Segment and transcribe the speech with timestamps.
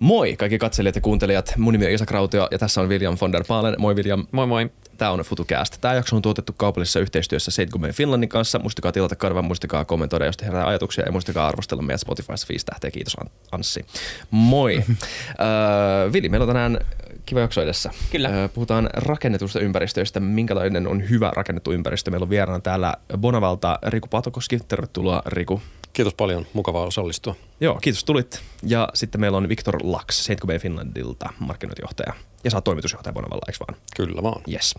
[0.00, 1.54] Moi kaikki katselijat ja kuuntelijat.
[1.56, 3.74] Mun nimi on Isa Krautio ja tässä on William von der Paalen.
[3.78, 4.26] Moi William.
[4.32, 4.70] Moi moi.
[4.98, 5.78] Tämä on FutuCast.
[5.80, 8.58] Tämä jakso on tuotettu kaupallisessa yhteistyössä Seitgumen Finlandin kanssa.
[8.58, 12.90] Muistakaa tilata karvan, muistakaa kommentoida, jos herää ajatuksia ja muistakaa arvostella meidät Spotifyssa 5 tähteä.
[12.90, 13.16] Kiitos
[13.52, 13.86] Anssi.
[14.30, 14.76] Moi.
[14.78, 14.86] uh,
[16.12, 16.78] Vili, meillä on tänään
[17.26, 17.90] kiva jakso edessä.
[18.12, 18.28] Kyllä.
[18.28, 20.20] Uh, puhutaan rakennetusta ympäristöistä.
[20.20, 22.10] Minkälainen on hyvä rakennettu ympäristö?
[22.10, 24.58] Meillä on vieraana täällä Bonavalta Riku Patokoski.
[24.68, 25.60] Tervetuloa Riku.
[25.96, 27.34] Kiitos paljon, mukavaa osallistua.
[27.60, 28.42] Joo, kiitos tulit.
[28.62, 32.12] Ja sitten meillä on Viktor Laks, Seitko Finlandilta markkinointijohtaja.
[32.44, 33.80] Ja oot toimitusjohtaja Bonavalla, eikö vaan?
[33.96, 34.42] Kyllä vaan.
[34.52, 34.74] Yes.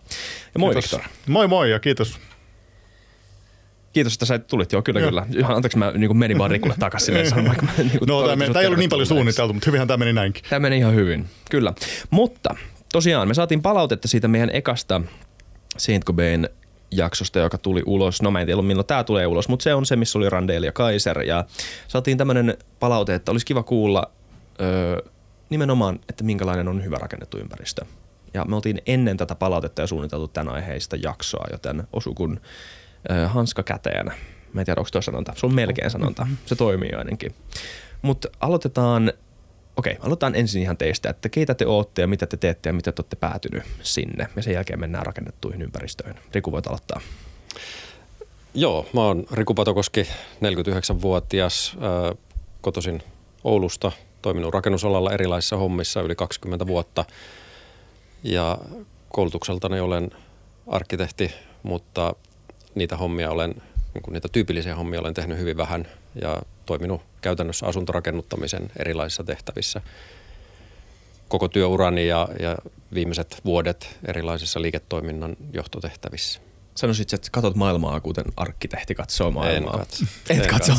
[0.53, 0.91] Ja moi Kiitos.
[0.91, 1.09] Viktor.
[1.27, 2.19] Moi moi ja kiitos.
[3.93, 4.71] Kiitos, että sä tulit.
[4.71, 5.09] Joo, kyllä, Joo.
[5.09, 5.25] kyllä.
[5.37, 7.13] Ihan anteeksi, mä niin menin vaan Rikulle takaisin.
[7.13, 7.47] niin kuin,
[8.07, 10.43] No, tämä, toivotin ei sut ollut niin paljon suunniteltu, mutta hyvinhän tämä meni näinkin.
[10.49, 11.73] Tämä meni ihan hyvin, kyllä.
[12.09, 12.55] Mutta
[12.91, 15.01] tosiaan me saatiin palautetta siitä meidän ekasta
[15.77, 16.49] Saint Cobain
[16.91, 18.21] jaksosta, joka tuli ulos.
[18.21, 20.65] No mä en tiedä milloin tämä tulee ulos, mutta se on se, missä oli Randale
[20.65, 21.21] ja Kaiser.
[21.21, 21.45] Ja
[21.87, 24.11] saatiin tämmöinen palaute, että olisi kiva kuulla
[24.61, 25.01] öö,
[25.49, 27.85] nimenomaan, että minkälainen on hyvä rakennettu ympäristö.
[28.33, 32.39] Ja me oltiin ennen tätä palautetta ja suunniteltu tämän aiheista jaksoa, joten osu kun
[33.11, 34.05] öö, hanska käteen.
[34.53, 35.33] Mä en tiedä, onko tuo sanonta.
[35.35, 36.27] Se on melkein sanonta.
[36.45, 37.35] Se toimii ainakin.
[38.01, 39.13] Mutta aloitetaan
[39.77, 42.91] Okei, aloitetaan ensin ihan teistä, että keitä te ootte ja mitä te teette ja mitä
[42.91, 44.27] te olette päätynyt sinne.
[44.35, 46.19] Ja sen jälkeen mennään rakennettuihin ympäristöihin.
[46.33, 47.01] Riku voit aloittaa.
[48.53, 50.03] Joo, mä oon Riku Patokoski,
[50.35, 52.15] 49-vuotias, ää,
[52.61, 53.03] kotoisin
[53.43, 57.05] Oulusta, toiminut rakennusalalla erilaisissa hommissa yli 20 vuotta.
[58.23, 58.57] Ja
[59.09, 60.11] koulutukseltani olen
[60.67, 61.31] arkkitehti,
[61.63, 62.15] mutta
[62.75, 63.55] niitä hommia olen,
[63.93, 65.87] niin niitä tyypillisiä hommia olen tehnyt hyvin vähän
[66.21, 69.81] ja toiminut käytännössä asuntorakennuttamisen erilaisissa tehtävissä
[71.27, 72.57] koko työurani ja, ja
[72.93, 76.39] viimeiset vuodet erilaisissa liiketoiminnan johtotehtävissä.
[76.75, 79.73] Sanoisit, että katot maailmaa, kuten arkkitehti katsoo maailmaa.
[79.73, 80.05] En katso.
[80.29, 80.73] Et En katso.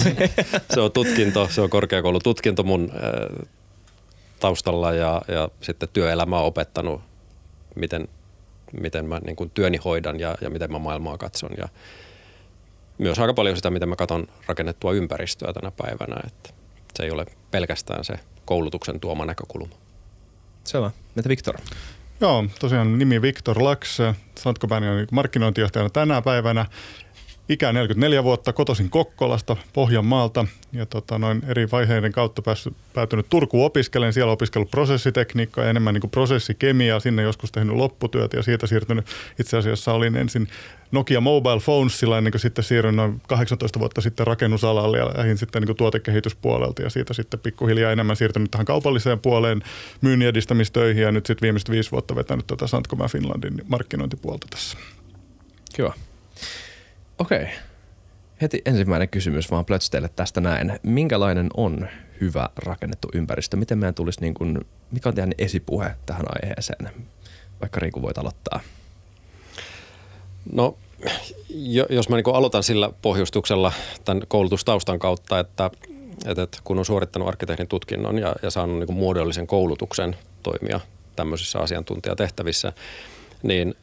[0.75, 3.49] Se on tutkinto, se on korkeakoulututkinto mun äh,
[4.41, 7.01] taustalla ja, ja sitten työelämä on opettanut,
[7.75, 8.09] miten,
[8.81, 11.51] miten mä niin kuin työni hoidan ja, ja miten mä maailmaa katson.
[11.59, 11.69] Ja
[12.99, 16.17] myös aika paljon sitä, miten mä katson rakennettua ympäristöä tänä päivänä.
[16.27, 16.51] Että
[16.97, 18.15] se ei ole pelkästään se
[18.45, 19.75] koulutuksen tuoma näkökulma.
[20.65, 20.91] Selvä.
[21.15, 21.59] Mitä Viktor?
[22.21, 23.99] Joo, tosiaan nimi Viktor Laks,
[24.39, 26.67] Santkopäni on markkinointijohtajana tänä päivänä.
[27.49, 33.67] Ikä 44 vuotta, kotoisin Kokkolasta, Pohjanmaalta ja tota, noin eri vaiheiden kautta päässyt, päätynyt Turkuun
[33.67, 34.13] opiskelemaan.
[34.13, 39.07] Siellä opiskellut prosessitekniikkaa ja enemmän niin prosessikemiaa, sinne joskus tehnyt lopputyötä ja siitä siirtynyt.
[39.41, 40.49] Itse asiassa olin ensin
[40.93, 45.63] Nokia Mobile Phonesilla ennen kuin sitten siirryin noin 18 vuotta sitten rakennusalalle ja lähdin sitten
[45.63, 49.63] niin tuotekehityspuolelta ja siitä sitten pikkuhiljaa enemmän siirtynyt tähän kaupalliseen puoleen
[50.01, 54.79] myynnin edistämistöihin ja nyt sitten viimeiset viisi vuotta vetänyt tätä Santkomaa Finlandin markkinointipuolta tässä.
[55.75, 56.08] Kiva.
[57.19, 57.49] Okei.
[58.43, 60.79] Heti ensimmäinen kysymys vaan plötsteille tästä näin.
[60.83, 61.89] Minkälainen on
[62.21, 63.57] hyvä rakennettu ympäristö?
[63.57, 66.91] Miten meidän tulisi, niin kuin, mikä on teidän esipuhe tähän aiheeseen?
[67.61, 68.61] Vaikka Riku voit aloittaa.
[70.53, 70.77] No,
[71.49, 73.73] jo- jos mä niin aloitan sillä pohjustuksella
[74.05, 75.71] tämän koulutustaustan kautta, että
[76.27, 80.81] että kun on suorittanut arkkitehdin tutkinnon ja, ja saanut niin muodollisen koulutuksen toimia
[81.17, 82.73] tämmöisissä asiantuntijatehtävissä,
[83.43, 83.75] niin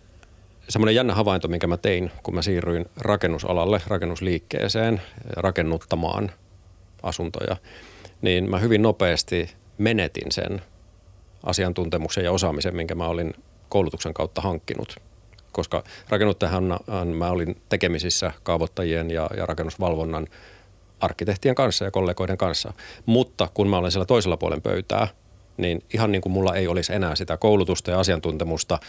[0.69, 5.01] semmoinen jännä havainto, minkä mä tein, kun mä siirryin rakennusalalle, rakennusliikkeeseen,
[5.35, 6.31] rakennuttamaan
[7.03, 7.57] asuntoja,
[8.21, 10.61] niin mä hyvin nopeasti menetin sen
[11.43, 13.33] asiantuntemuksen ja osaamisen, minkä mä olin
[13.69, 14.95] koulutuksen kautta hankkinut.
[15.51, 16.79] Koska rakennuttajahan
[17.17, 20.27] mä olin tekemisissä kaavoittajien ja, ja rakennusvalvonnan
[20.99, 22.73] arkkitehtien kanssa ja kollegoiden kanssa.
[23.05, 25.07] Mutta kun mä olen siellä toisella puolen pöytää,
[25.57, 28.79] niin ihan niin kuin mulla ei olisi enää sitä koulutusta ja asiantuntemusta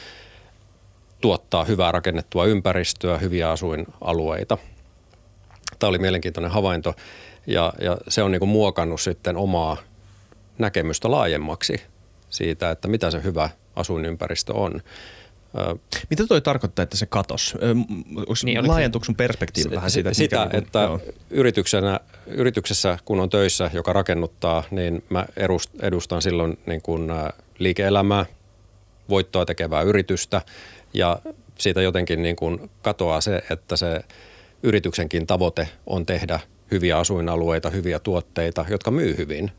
[1.21, 4.59] tuottaa hyvää rakennettua ympäristöä, hyviä asuinalueita.
[5.79, 6.95] Tämä oli mielenkiintoinen havainto
[7.47, 9.77] ja, ja se on niin kuin muokannut sitten omaa
[10.59, 11.81] näkemystä laajemmaksi
[12.31, 14.83] siitä, että mitä se hyvä asuinympäristö on.
[16.11, 17.57] Mitä toi tarkoittaa, että se katos?
[18.45, 20.09] Niin, laajentuuko sun perspektiivi vähän siitä?
[20.11, 21.01] että sitä, mikä niinku- että joo.
[21.31, 25.27] yrityksenä, yrityksessä kun on töissä, joka rakennuttaa, niin mä
[25.81, 27.13] edustan silloin niin kuin
[27.59, 28.27] liike-elämää,
[29.09, 30.43] voittoa tekevää yritystä
[30.97, 31.19] ja
[31.59, 34.01] siitä jotenkin niin kuin katoaa se, että se
[34.63, 36.41] yrityksenkin tavoite on tehdä
[36.71, 39.51] hyviä asuinalueita, hyviä tuotteita, jotka myy hyvin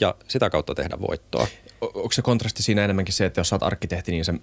[0.00, 1.46] ja sitä kautta tehdä voittoa.
[1.80, 4.34] Onko se kontrasti siinä enemmänkin se, että jos sä oot arkkitehti, niin sä,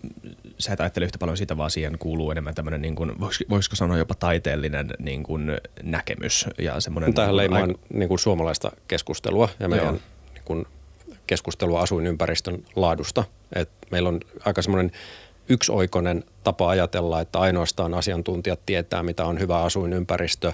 [0.58, 3.98] sä et ajattele yhtä paljon sitä, vaan siihen kuuluu enemmän tämmöinen, niin kuin, voisiko, sanoa
[3.98, 5.52] jopa taiteellinen niin kuin
[5.84, 7.14] näkemys ja semmoinen...
[7.14, 10.00] Tähän leimaan aika- niin kuin suomalaista keskustelua ja meidän Joo.
[10.34, 10.66] niin kuin
[11.28, 13.24] keskustelua asuinympäristön laadusta.
[13.56, 14.92] Et meillä on aika semmoinen
[15.50, 20.54] yksioikoinen tapa ajatella, että ainoastaan asiantuntijat tietää, mitä on hyvä asuinympäristö,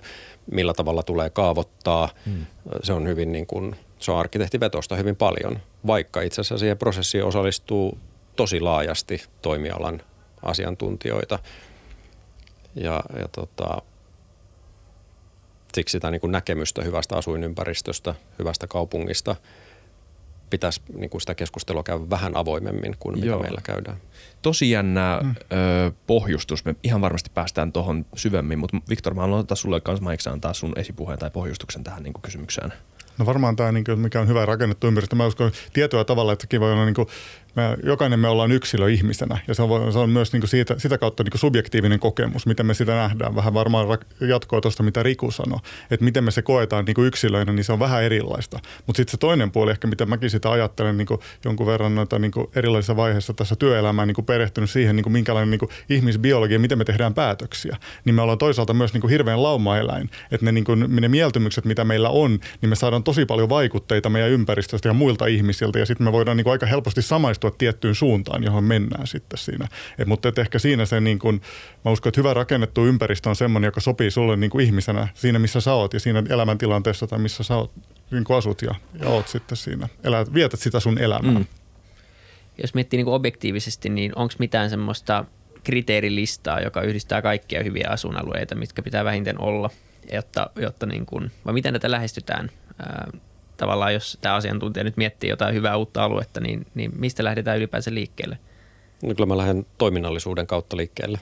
[0.51, 2.09] millä tavalla tulee kaavoittaa.
[2.25, 2.45] Hmm.
[2.83, 7.23] Se on hyvin niin kuin se on arkkitehtivetosta hyvin paljon, vaikka itse asiassa siihen prosessiin
[7.23, 7.97] osallistuu
[8.35, 10.01] tosi laajasti toimialan
[10.43, 11.39] asiantuntijoita.
[12.75, 13.81] Ja, ja tota,
[15.73, 19.35] siksi sitä niin kuin näkemystä hyvästä asuinympäristöstä, hyvästä kaupungista
[20.49, 23.39] pitäisi niin kuin sitä keskustelua käydä vähän avoimemmin kuin mitä Joo.
[23.39, 23.97] meillä käydään.
[24.41, 25.29] Tosi jännä mm.
[25.29, 26.65] ö, pohjustus.
[26.65, 30.73] Me ihan varmasti päästään tuohon syvemmin, mutta Viktor, mä haluan ottaa sulle kanssa antaa sun
[30.75, 32.73] esipuheen tai pohjustuksen tähän niin kuin kysymykseen.
[33.17, 35.15] No varmaan tämä, niin mikä on hyvä rakennettu ympäristö.
[35.15, 37.07] Mä uskon tietyllä tavalla, että sekin voi olla, niin kuin,
[37.55, 40.75] me, jokainen me ollaan yksilö ihmisenä ja se on, se on myös niin kuin siitä,
[40.77, 43.35] sitä kautta niin kuin subjektiivinen kokemus, miten me sitä nähdään.
[43.35, 45.59] Vähän varmaan jatkoa tuosta, mitä Riku sanoi,
[45.91, 48.59] että miten me se koetaan niin kuin yksilöinä, niin se on vähän erilaista.
[48.87, 52.19] Mutta sitten se toinen puoli, ehkä mitä mäkin sitä ajattelen niin kuin jonkun verran noita
[52.19, 55.69] niin kuin erilaisissa vaiheissa tässä työelämään niin kuin perehtynyt siihen, niin kuin minkälainen niin kuin
[55.89, 60.45] ihmisbiologia, miten me tehdään päätöksiä, niin me ollaan toisaalta myös niin kuin hirveän laumaeläin, että
[60.45, 64.29] ne, niin kuin, ne mieltymykset, mitä meillä on, niin me saadaan tosi paljon vaikutteita meidän
[64.29, 68.43] ympäristöstä ja muilta ihmisiltä ja sitten me voidaan niin kuin aika helposti samaistua tiettyyn suuntaan,
[68.43, 69.67] johon mennään sitten siinä.
[69.97, 71.41] Et, mutta et ehkä siinä se, niin kuin,
[71.85, 75.39] mä uskon, että hyvä rakennettu ympäristö on semmoinen, joka sopii sulle niin kuin ihmisenä siinä,
[75.39, 77.71] missä sä oot ja siinä elämäntilanteessa tai missä sä oot,
[78.11, 79.89] niin kuin asut ja, ja oot sitten siinä.
[80.03, 81.39] Elät, vietät sitä sun elämää.
[81.39, 81.45] Mm.
[82.61, 85.25] Jos miettii niin objektiivisesti, niin onko mitään semmoista
[85.63, 89.69] kriteerilistaa, joka yhdistää kaikkia hyviä asuinalueita, mitkä pitää vähintään olla,
[90.13, 92.51] jotta, jotta niin kuin, vai miten tätä lähestytään?
[93.59, 97.93] Tavallaan jos tämä asiantuntija nyt miettii jotain hyvää uutta aluetta, niin, niin mistä lähdetään ylipäänsä
[97.93, 98.39] liikkeelle?
[99.03, 101.19] No kyllä mä lähden toiminnallisuuden kautta liikkeelle.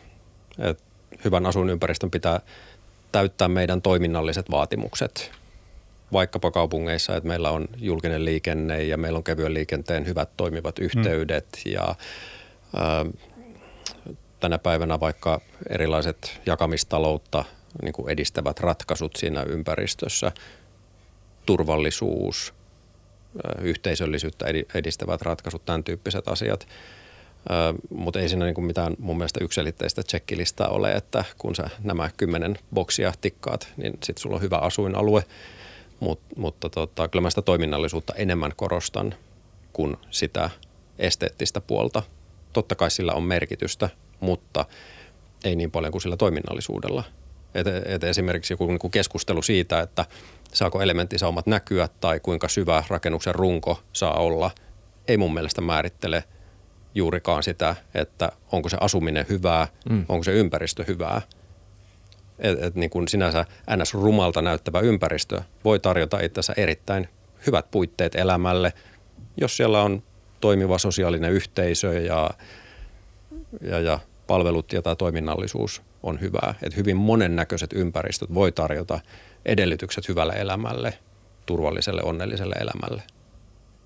[0.60, 0.84] Et
[1.26, 2.40] hyvän asuinympäristön pitää
[3.12, 5.32] täyttää meidän toiminnalliset vaatimukset.
[6.14, 11.48] Vaikkapa kaupungeissa, että meillä on julkinen liikenne ja meillä on kevyen liikenteen hyvät toimivat yhteydet
[11.64, 11.74] hmm.
[11.74, 11.96] ja
[12.76, 13.06] ää,
[14.40, 17.46] tänä päivänä vaikka erilaiset jakamistaloutta
[17.82, 20.32] niin kuin edistävät ratkaisut siinä ympäristössä–
[21.48, 22.54] turvallisuus,
[23.62, 26.68] yhteisöllisyyttä edistävät ratkaisut, tämän tyyppiset asiat.
[27.90, 32.60] Mutta ei siinä niin mitään mun mielestä yksilitteistä tsekkilistaa ole, että kun sä nämä kymmenen
[32.74, 35.24] boksia tikkaat, niin sitten sulla on hyvä asuinalue.
[36.00, 39.16] Mut, mutta tota, kyllä mä sitä toiminnallisuutta enemmän korostan
[39.74, 40.50] kuin sitä
[41.00, 42.04] esteettistä puolta.
[42.54, 43.90] Totta kai sillä on merkitystä,
[44.20, 44.66] mutta
[45.44, 47.04] ei niin paljon kuin sillä toiminnallisuudella.
[47.56, 50.06] Et, et esimerkiksi joku niin keskustelu siitä, että–
[50.54, 54.52] saako elementtisaumat näkyä tai kuinka syvä rakennuksen runko saa olla,
[55.08, 56.24] ei mun mielestä määrittele
[56.96, 60.06] juurikaan sitä, että onko se asuminen hyvää, mm.
[60.10, 61.22] onko se ympäristö hyvää.
[62.40, 63.46] Et, et niin kuin sinänsä
[63.78, 63.94] ns.
[63.94, 67.10] rumalta näyttävä ympäristö voi tarjota itse erittäin
[67.48, 68.74] hyvät puitteet elämälle,
[69.38, 70.04] jos siellä on
[70.40, 72.30] toimiva sosiaalinen yhteisö ja,
[73.62, 76.54] ja, ja palvelut ja tämä toiminnallisuus on hyvää.
[76.64, 79.00] Et hyvin monennäköiset ympäristöt voi tarjota
[79.48, 81.00] edellytykset hyvälle elämälle,
[81.46, 83.04] turvalliselle, onnelliselle elämälle.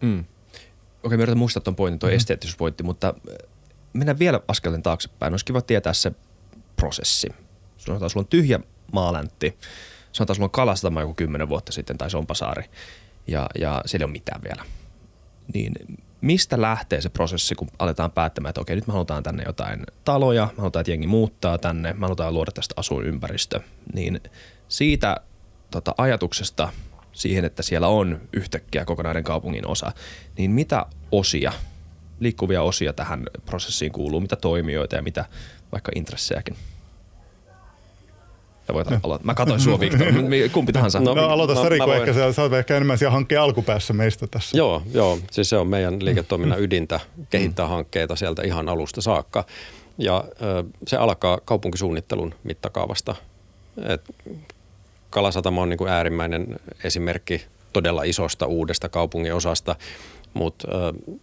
[0.01, 0.25] Mm.
[1.03, 2.15] Okei, mä yritän muistaa tuon pointin, tuo mm.
[2.15, 3.47] esteettisyyspointti, mutta äh,
[3.93, 5.33] mennään vielä askeleen taaksepäin.
[5.33, 6.11] Olisi kiva tietää se
[6.75, 7.29] prosessi.
[7.77, 8.59] Sanotaan, sulla on tyhjä
[8.91, 9.57] maaläntti.
[10.11, 12.63] Sanotaan, sulla on kalastama joku kymmenen vuotta sitten tai Sompasaari
[13.27, 14.65] ja, ja siellä ei ole mitään vielä.
[15.53, 15.73] Niin
[16.21, 20.49] mistä lähtee se prosessi, kun aletaan päättämään, että okei, nyt me halutaan tänne jotain taloja,
[20.51, 23.59] me halutaan, että jengi muuttaa tänne, me halutaan luoda tästä asuinympäristö.
[23.93, 24.21] Niin
[24.67, 25.17] siitä
[25.71, 26.69] tota, ajatuksesta
[27.13, 29.91] siihen, että siellä on yhtäkkiä kokonainen kaupungin osa,
[30.37, 31.51] niin mitä osia,
[32.19, 35.25] liikkuvia osia tähän prosessiin kuuluu, mitä toimijoita ja mitä
[35.71, 36.55] vaikka intressejäkin?
[38.73, 39.19] voit aloittaa.
[39.23, 40.07] Mä katsoin sua, Viktor.
[40.53, 40.99] Kumpi tahansa.
[40.99, 41.99] No, no aloita no, Riko, voin...
[41.99, 44.57] ehkä sä, sä oot ehkä enemmän siellä hankkeen alkupäässä meistä tässä.
[44.57, 45.19] Joo, joo.
[45.31, 46.99] Siis se on meidän liiketoiminnan ydintä
[47.29, 47.69] kehittää mm.
[47.69, 49.45] hankkeita sieltä ihan alusta saakka.
[49.97, 50.23] Ja
[50.87, 53.15] se alkaa kaupunkisuunnittelun mittakaavasta.
[53.87, 54.01] Et
[55.11, 59.75] Kalasatama on niin kuin äärimmäinen esimerkki todella isosta uudesta kaupungin osasta,
[60.33, 60.67] mutta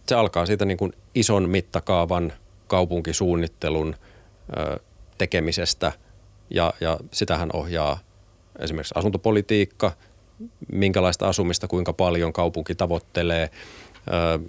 [0.07, 2.33] se alkaa siitä niin kuin ison mittakaavan
[2.67, 3.95] kaupunkisuunnittelun
[5.17, 5.91] tekemisestä
[6.49, 7.99] ja, ja sitähän ohjaa
[8.59, 9.91] esimerkiksi asuntopolitiikka,
[10.71, 13.49] minkälaista asumista, kuinka paljon kaupunki tavoittelee,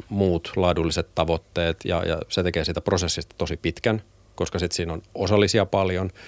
[0.09, 4.03] muut laadulliset tavoitteet ja, ja se tekee siitä prosessista tosi pitkän,
[4.35, 6.11] koska sitten siinä on osallisia paljon–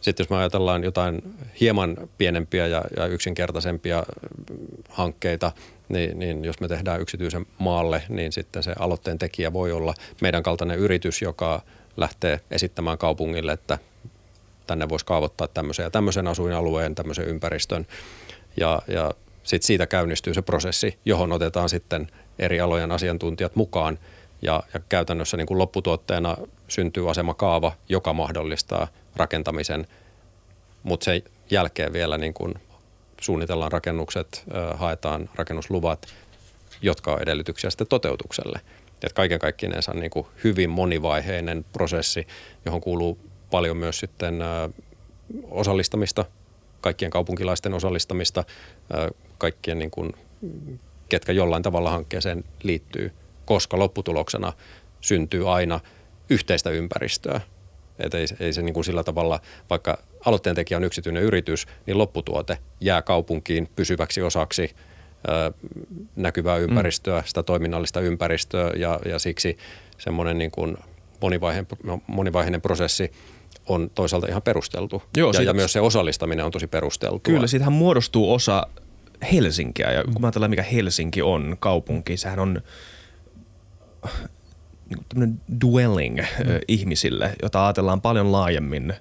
[0.00, 1.22] sitten jos me ajatellaan jotain
[1.60, 4.06] hieman pienempiä ja, ja yksinkertaisempia
[4.88, 5.52] hankkeita,
[5.88, 10.42] niin, niin jos me tehdään yksityisen maalle, niin sitten se aloitteen tekijä voi olla meidän
[10.42, 11.62] kaltainen yritys, joka
[11.96, 13.78] lähtee esittämään kaupungille, että
[14.66, 17.86] tänne voisi kaavoittaa tämmöisen ja tämmöisen asuinalueen, tämmöisen ympäristön.
[18.56, 19.10] Ja, ja
[19.42, 22.06] sitten siitä käynnistyy se prosessi, johon otetaan sitten
[22.38, 23.98] eri alojen asiantuntijat mukaan.
[24.42, 26.36] Ja, ja käytännössä niin kuin lopputuotteena
[26.68, 29.86] syntyy asemakaava, joka mahdollistaa rakentamisen,
[30.82, 32.54] mutta sen jälkeen vielä niin kun
[33.20, 34.44] suunnitellaan rakennukset,
[34.74, 36.06] haetaan rakennusluvat
[36.82, 38.60] jotka on edellytyksiä sitten toteutukselle.
[39.02, 40.10] Et kaiken kaikkinensa niin
[40.44, 42.26] hyvin monivaiheinen prosessi,
[42.64, 43.18] johon kuuluu
[43.50, 44.38] paljon myös sitten
[45.50, 46.24] osallistamista,
[46.80, 48.44] kaikkien kaupunkilaisten osallistamista,
[49.38, 50.12] kaikkien niin kuin,
[51.08, 53.12] ketkä jollain tavalla hankkeeseen liittyy,
[53.44, 54.52] koska lopputuloksena
[55.00, 55.80] syntyy aina
[56.30, 57.40] yhteistä ympäristöä.
[57.98, 59.40] Et ei, ei se niin kuin sillä tavalla,
[59.70, 64.70] vaikka aloitteen tekijä on yksityinen yritys, niin lopputuote jää kaupunkiin pysyväksi osaksi
[66.16, 69.56] näkyvää ympäristöä, sitä toiminnallista ympäristöä ja, ja siksi
[69.98, 70.76] semmoinen niin kuin
[71.20, 71.68] monivaiheinen,
[72.06, 73.12] monivaiheinen prosessi
[73.66, 75.02] on toisaalta ihan perusteltu.
[75.16, 77.20] Joo, ja, siitä, ja myös se osallistaminen on tosi perusteltu.
[77.22, 78.66] Kyllä, siitähän muodostuu osa
[79.32, 82.60] Helsinkiä ja kun mä ajatellaan mikä Helsinki on kaupunki, sehän on
[85.14, 86.24] niin dwelling mm.
[86.68, 88.94] ihmisille, jota ajatellaan paljon laajemmin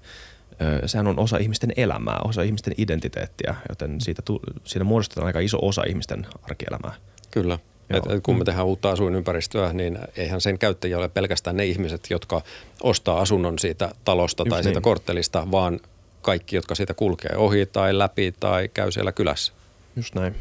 [0.86, 4.22] sehän on osa ihmisten elämää, osa ihmisten identiteettiä, joten siitä,
[4.64, 6.94] siitä muodostetaan aika iso osa ihmisten arkielämää.
[7.32, 7.60] Kyllä.
[7.90, 12.08] Et, et kun me tehdään uutta asuinympäristöä, niin eihän sen käyttäjiä ole pelkästään ne ihmiset,
[12.10, 12.42] jotka
[12.84, 14.64] ostaa asunnon siitä talosta Just tai niin.
[14.64, 15.80] siitä korttelista, vaan
[16.22, 19.54] kaikki, jotka siitä kulkee ohi tai läpi tai käy siellä kylässä.
[19.96, 20.36] Just näin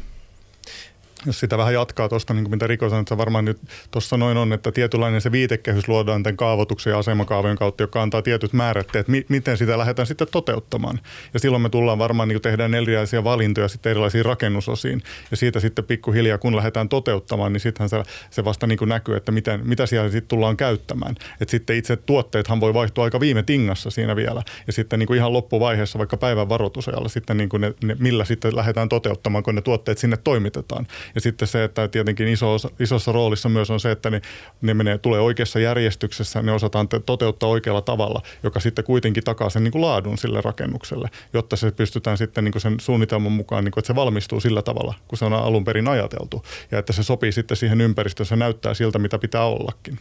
[1.25, 3.57] jos sitä vähän jatkaa tuosta, niin kuin mitä Riko sanoi, että varmaan nyt
[3.91, 8.21] tuossa noin on, että tietynlainen se viitekehys luodaan tämän kaavoituksen ja asemakaavojen kautta, joka antaa
[8.21, 10.99] tietyt määrätteet, mi- miten sitä lähdetään sitten toteuttamaan.
[11.33, 15.03] Ja silloin me tullaan varmaan, niin tehdään erilaisia valintoja sitten erilaisiin rakennusosiin.
[15.31, 19.15] Ja siitä sitten pikkuhiljaa, kun lähdetään toteuttamaan, niin sittenhän se, se vasta niin kuin näkyy,
[19.15, 21.15] että miten, mitä siellä sitten tullaan käyttämään.
[21.41, 24.43] Että sitten itse tuotteethan voi vaihtua aika viime tingassa siinä vielä.
[24.67, 28.25] Ja sitten niin kuin ihan loppuvaiheessa, vaikka päivän varoitusajalla, sitten niin kuin ne, ne, millä
[28.25, 30.87] sitten lähdetään toteuttamaan, kun ne tuotteet sinne toimitetaan.
[31.15, 34.21] Ja sitten se, että tietenkin iso, isossa roolissa myös on se, että ne,
[34.61, 39.63] ne menee, tulee oikeassa järjestyksessä, ne osataan toteuttaa oikealla tavalla, joka sitten kuitenkin takaa sen
[39.63, 43.71] niin kuin laadun sille rakennukselle, jotta se pystytään sitten niin kuin sen suunnitelman mukaan, niin
[43.71, 46.43] kuin, että se valmistuu sillä tavalla, kun se on alun perin ajateltu.
[46.71, 49.99] Ja että se sopii sitten siihen ympäristöön, se näyttää siltä, mitä pitää ollakin.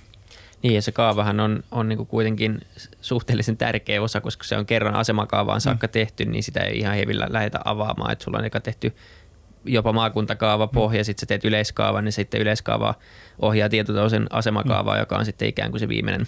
[0.62, 2.60] Niin ja se kaavahan on, on niin kuin kuitenkin
[3.00, 5.90] suhteellisen tärkeä osa, koska se on kerran asemakaavaan saakka mm.
[5.90, 8.12] tehty, niin sitä ei ihan hevillä lähdetä avaamaan.
[8.12, 8.94] Että sulla on eka tehty
[9.64, 12.94] jopa maakuntakaava pohja, sitten sä teet yleiskaavan, niin sitten yleiskaava
[13.38, 15.00] ohjaa tietotasoisen asemakaavaa, mm.
[15.00, 16.26] joka on sitten ikään kuin se viimeinen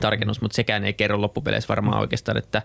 [0.00, 2.62] tarkennus, mutta sekään ei kerro loppupeleissä varmaan oikeastaan, että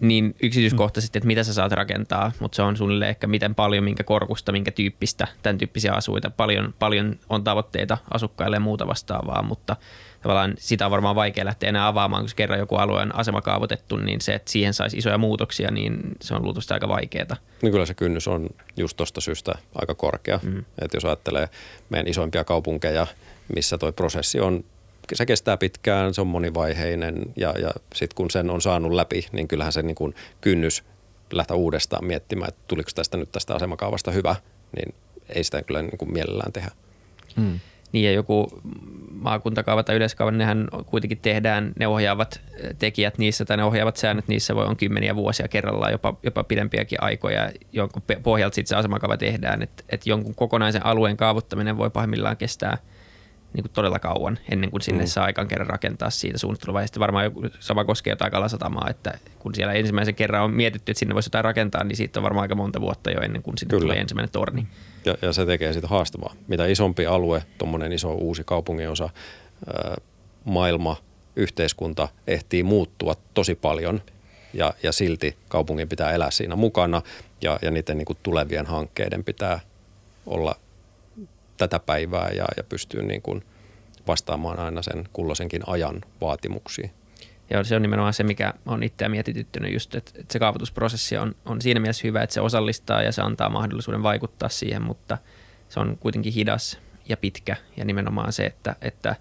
[0.00, 4.04] niin yksityiskohtaisesti, että mitä sä saat rakentaa, mutta se on suunnilleen ehkä miten paljon, minkä
[4.04, 6.30] korkusta, minkä tyyppistä, tämän tyyppisiä asuita.
[6.30, 9.76] Paljon, paljon on tavoitteita asukkaille ja muuta vastaavaa, mutta
[10.28, 14.20] tavallaan sitä on varmaan vaikea lähteä enää avaamaan, kun kerran joku alue on asemakaavoitettu, niin
[14.20, 17.36] se, että siihen saisi isoja muutoksia, niin se on luultavasti aika vaikeaa.
[17.62, 20.40] Niin kyllä se kynnys on just tuosta syystä aika korkea.
[20.42, 20.64] Mm.
[20.82, 21.48] Että jos ajattelee
[21.90, 23.06] meidän isoimpia kaupunkeja,
[23.54, 24.64] missä tuo prosessi on
[25.14, 29.48] se kestää pitkään, se on monivaiheinen ja, ja sitten kun sen on saanut läpi, niin
[29.48, 30.84] kyllähän se niin kuin kynnys
[31.32, 34.36] lähteä uudestaan miettimään, että tuliko tästä nyt tästä asemakaavasta hyvä,
[34.76, 34.94] niin
[35.28, 36.70] ei sitä kyllä niin kuin mielellään tehdä.
[37.36, 37.60] Hmm.
[37.92, 38.60] Niin ja joku
[39.12, 42.40] maakuntakaava tai yleiskaava, nehän kuitenkin tehdään, ne ohjaavat
[42.78, 47.02] tekijät niissä tai ne ohjaavat säännöt niissä voi on kymmeniä vuosia kerrallaan, jopa, jopa pidempiäkin
[47.02, 52.36] aikoja, jonkun pohjalta sitten se asemakaava tehdään, että et jonkun kokonaisen alueen kaavuttaminen voi pahimmillaan
[52.36, 52.78] kestää–
[53.58, 55.08] niin kuin todella kauan ennen kuin sinne mm.
[55.08, 57.00] saa aikaan kerran rakentaa siitä suunnitteluvaiheesta.
[57.00, 61.14] Varmaan joku, sama koskee jotain kalasatamaa, että kun siellä ensimmäisen kerran on mietitty, että sinne
[61.14, 63.82] voisi jotain rakentaa, niin siitä on varmaan aika monta vuotta jo ennen kuin sinne Kyllä.
[63.82, 64.66] tulee ensimmäinen torni.
[65.04, 66.34] Ja, ja se tekee siitä haastavaa.
[66.48, 69.08] Mitä isompi alue, tuommoinen iso uusi kaupunginosa,
[69.74, 69.96] ää,
[70.44, 70.96] maailma,
[71.36, 74.02] yhteiskunta ehtii muuttua tosi paljon
[74.52, 77.02] ja, ja silti kaupungin pitää elää siinä mukana
[77.42, 79.60] ja, ja niiden niin kuin tulevien hankkeiden pitää
[80.26, 80.54] olla
[81.58, 83.44] tätä päivää ja, ja pystyy niin kuin
[84.06, 86.90] vastaamaan aina sen kulloisenkin ajan vaatimuksiin.
[87.50, 91.34] Ja se on nimenomaan se, mikä on itseä mietityttynyt just, että, että se kaavoitusprosessi on,
[91.44, 95.18] on siinä mielessä hyvä, että se osallistaa ja se antaa mahdollisuuden vaikuttaa siihen, mutta
[95.68, 99.16] se on kuitenkin hidas ja pitkä ja nimenomaan se, että, että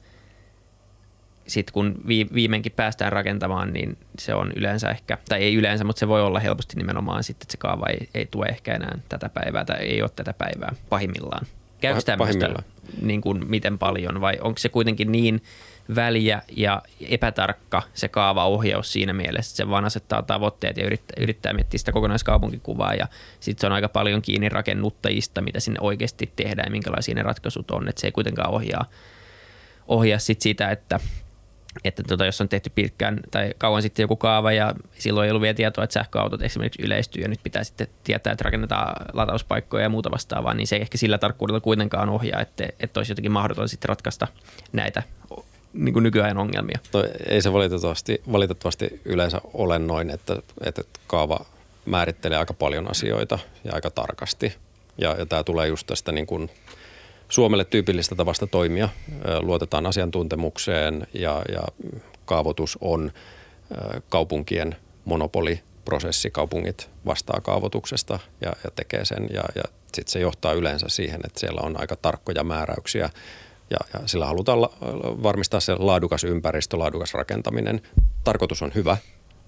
[1.48, 2.02] sitten kun
[2.34, 6.40] viimeinkin päästään rakentamaan, niin se on yleensä ehkä, tai ei yleensä, mutta se voi olla
[6.40, 10.02] helposti nimenomaan sitten, että se kaava ei, ei tue ehkä enää tätä päivää tai ei
[10.02, 11.48] ole tätä päivää pahimmillaan.
[11.82, 12.50] Käykö tämmöistä
[13.02, 14.22] niin kuin miten paljon?
[14.22, 15.42] Vai onko se kuitenkin niin
[15.96, 21.54] väliä ja epätarkka se kaavaohjaus siinä mielessä, että se vaan asettaa tavoitteet ja yrittää, yrittää
[21.54, 23.08] miettiä sitä kokonaiskaupunkikuvaa ja
[23.40, 27.72] sitten se on aika paljon kiinni rakennuttajista, mitä sinne oikeasti tehdään ja minkälaisia ne ratkaisut
[27.72, 28.86] on, että se ei kuitenkaan ohjaa,
[29.88, 31.00] ohjaa sit sitä, että
[31.84, 35.42] että tota, jos on tehty pitkään tai kauan sitten joku kaava ja silloin ei ollut
[35.42, 39.90] vielä tietoa, että sähköautot esimerkiksi yleistyy ja nyt pitää sitten tietää, että rakennetaan latauspaikkoja ja
[39.90, 43.70] muuta vastaavaa, niin se ei ehkä sillä tarkkuudella kuitenkaan ohjaa, että, että olisi jotenkin mahdoton
[43.70, 44.28] sitten ratkaista
[44.72, 45.04] näitä
[45.74, 46.80] niin kuin nykyajan ongelmia.
[46.94, 51.46] No, ei se valitettavasti, valitettavasti yleensä ole noin, että, että kaava
[51.86, 54.56] määrittelee aika paljon asioita ja aika tarkasti.
[54.98, 56.50] Ja, ja tämä tulee just tästä niin kuin
[57.30, 58.90] Suomelle tyypillistä tavasta toimia.
[59.40, 61.64] Luotetaan asiantuntemukseen ja, ja
[62.26, 63.12] kaavoitus on
[64.10, 66.32] kaupunkien monopoliprosessi.
[66.32, 71.40] Kaupungit vastaa kaavoituksesta ja, ja tekee sen ja, ja sitten se johtaa yleensä siihen, että
[71.40, 73.10] siellä on aika tarkkoja määräyksiä
[73.70, 74.74] ja, ja sillä halutaan la,
[75.24, 77.82] varmistaa se laadukas ympäristö, laadukas rakentaminen.
[78.24, 78.98] Tarkoitus on hyvä,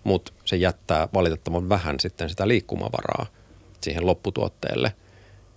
[0.03, 3.25] mutta se jättää valitettavan vähän sitten sitä liikkumavaraa
[3.81, 4.93] siihen lopputuotteelle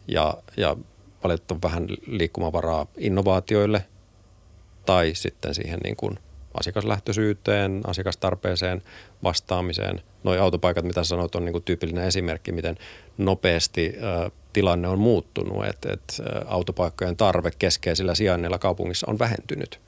[0.08, 0.76] ja, ja
[1.24, 3.84] valitettavan vähän liikkumavaraa innovaatioille
[4.86, 6.18] tai sitten siihen niin kuin
[6.54, 8.82] asiakaslähtöisyyteen, asiakastarpeeseen
[9.22, 10.00] vastaamiseen.
[10.24, 12.76] Noi autopaikat, mitä sanoit, on niin kuin tyypillinen esimerkki, miten
[13.18, 13.94] nopeasti
[14.26, 19.80] ä, tilanne on muuttunut, että et, autopaikkojen tarve keskeisillä sijainneilla kaupungissa on vähentynyt.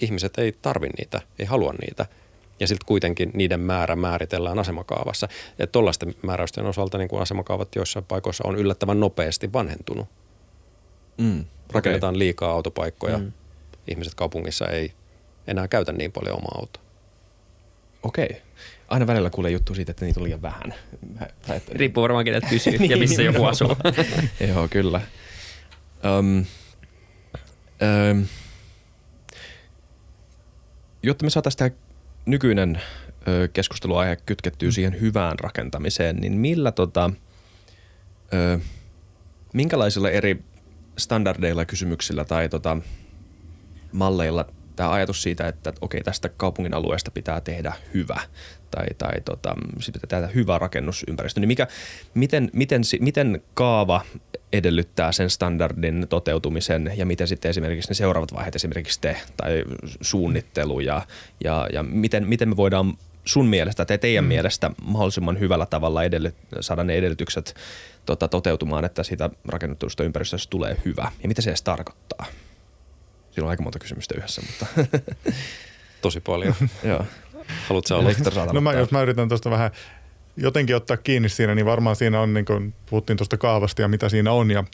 [0.00, 2.06] Ihmiset ei tarvi niitä, ei halua niitä–
[2.60, 5.28] ja sitten kuitenkin niiden määrä määritellään asemakaavassa.
[5.72, 10.08] Tuollaisten määräysten osalta niin kuin asemakaavat joissain paikoissa on yllättävän nopeasti vanhentunut.
[11.18, 12.18] Mm, Rakennetaan okay.
[12.18, 13.18] liikaa autopaikkoja.
[13.18, 13.32] Mm.
[13.88, 14.92] Ihmiset kaupungissa ei
[15.46, 16.82] enää käytä niin paljon omaa autoa.
[18.02, 18.26] Okei.
[18.26, 18.40] Okay.
[18.88, 20.74] Aina välillä kuulee juttu siitä, että niitä on liian vähän.
[21.68, 22.44] Riippuu varmaan kenet
[22.78, 23.76] niin, ja missä joku asuu.
[24.48, 25.00] Joo, kyllä.
[26.18, 26.44] Um,
[28.10, 28.26] um,
[31.02, 31.74] jotta me saataisiin tähän
[32.26, 32.82] nykyinen
[33.28, 37.10] ö, keskusteluaihe kytkettyy siihen hyvään rakentamiseen, niin millä tota,
[38.34, 38.58] ö,
[39.52, 40.42] minkälaisilla eri
[40.98, 42.76] standardeilla, kysymyksillä tai tota,
[43.92, 48.20] malleilla tämä ajatus siitä, että okei, tästä kaupungin alueesta pitää tehdä hyvä
[48.70, 49.54] tai, tai tota,
[50.02, 51.66] pitää tehdä hyvä rakennusympäristö, niin mikä,
[52.14, 54.04] miten, miten, miten kaava
[54.52, 59.64] edellyttää sen standardin toteutumisen ja miten sitten esimerkiksi ne seuraavat vaiheet, esimerkiksi te tai
[60.00, 61.02] suunnittelu ja,
[61.44, 62.94] ja, ja miten, miten me voidaan
[63.28, 64.28] sun mielestä tai teidän mm.
[64.28, 67.54] mielestä mahdollisimman hyvällä tavalla edellyt, saada ne edellytykset
[68.06, 72.26] tota, toteutumaan, että siitä rakennetusta ympäristöstä tulee hyvä ja mitä se edes tarkoittaa?
[73.30, 74.66] Siinä on aika monta kysymystä yhdessä, mutta...
[76.02, 76.54] Tosi paljon.
[76.84, 77.04] Joo.
[77.68, 78.52] Haluatko aloittaa?
[78.52, 79.70] No mä, jos mä yritän tuosta vähän
[80.36, 84.08] jotenkin ottaa kiinni siinä, niin varmaan siinä on, niin kuin puhuttiin tuosta kaavasta ja mitä
[84.08, 84.64] siinä on ja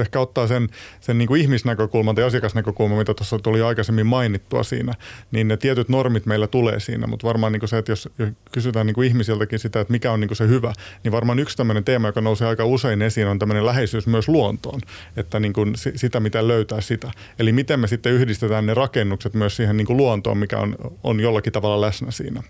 [0.00, 0.68] ehkä ottaa sen,
[1.00, 4.92] sen niin kuin ihmisnäkökulman tai asiakasnäkökulman, mitä tuossa tuli aikaisemmin mainittua siinä,
[5.30, 8.08] niin ne tietyt normit meillä tulee siinä, mutta varmaan niin kuin se, että jos
[8.52, 10.72] kysytään niin kuin ihmisiltäkin sitä, että mikä on niin kuin se hyvä,
[11.04, 14.80] niin varmaan yksi tämmöinen teema, joka nousee aika usein esiin, on tämmöinen läheisyys myös luontoon,
[15.16, 17.10] että niin kuin sitä, mitä löytää sitä.
[17.38, 21.20] Eli miten me sitten yhdistetään ne rakennukset myös siihen niin kuin luontoon, mikä on, on
[21.20, 22.42] jollakin tavalla läsnä siinä.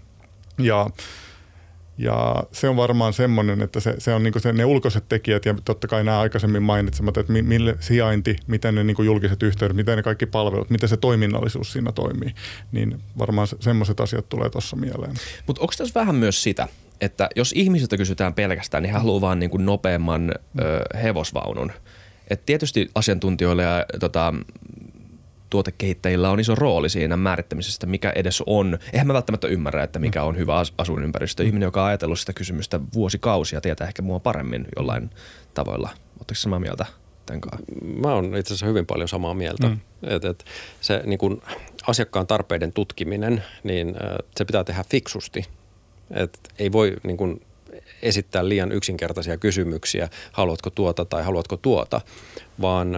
[0.58, 0.90] Ja
[1.98, 5.54] ja se on varmaan semmoinen, että se, se on niin se, ne ulkoiset tekijät ja
[5.64, 10.02] totta kai nämä aikaisemmin mainitsemat, että mille sijainti, miten ne niin julkiset yhteydet, miten ne
[10.02, 12.34] kaikki palvelut, miten se toiminnallisuus siinä toimii.
[12.72, 15.14] Niin varmaan se, semmoiset asiat tulee tuossa mieleen.
[15.46, 16.68] Mutta onko tässä vähän myös sitä,
[17.00, 21.72] että jos ihmisiltä kysytään pelkästään, niin he haluaa vaan niin kuin nopeamman ö, hevosvaunun.
[22.30, 24.34] Et tietysti asiantuntijoille ja tota,
[25.52, 28.78] tuotekehittäjillä on iso rooli siinä määrittämisessä, mikä edes on.
[28.92, 31.44] Eihän mä välttämättä ymmärrä, että mikä on hyvä asuinympäristö.
[31.44, 35.10] Ihminen, joka on ajatellut sitä kysymystä vuosikausia, tietää ehkä mua paremmin jollain
[35.54, 35.90] tavoilla.
[36.18, 36.86] Oletteko samaa mieltä
[37.26, 37.66] tämän kanssa?
[37.84, 39.68] Mä oon itse asiassa hyvin paljon samaa mieltä.
[39.68, 39.78] Mm.
[40.02, 40.44] Et, et
[40.80, 41.42] se niin kun
[41.86, 43.94] asiakkaan tarpeiden tutkiminen, niin
[44.36, 45.44] se pitää tehdä fiksusti.
[46.10, 47.40] Et ei voi niin kun
[48.02, 52.00] esittää liian yksinkertaisia kysymyksiä, haluatko tuota tai haluatko tuota,
[52.60, 52.96] vaan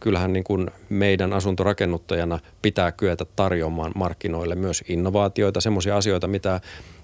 [0.00, 6.60] kyllähän niin kuin meidän asuntorakennuttajana pitää kyetä tarjoamaan markkinoille myös innovaatioita, semmoisia asioita, mitä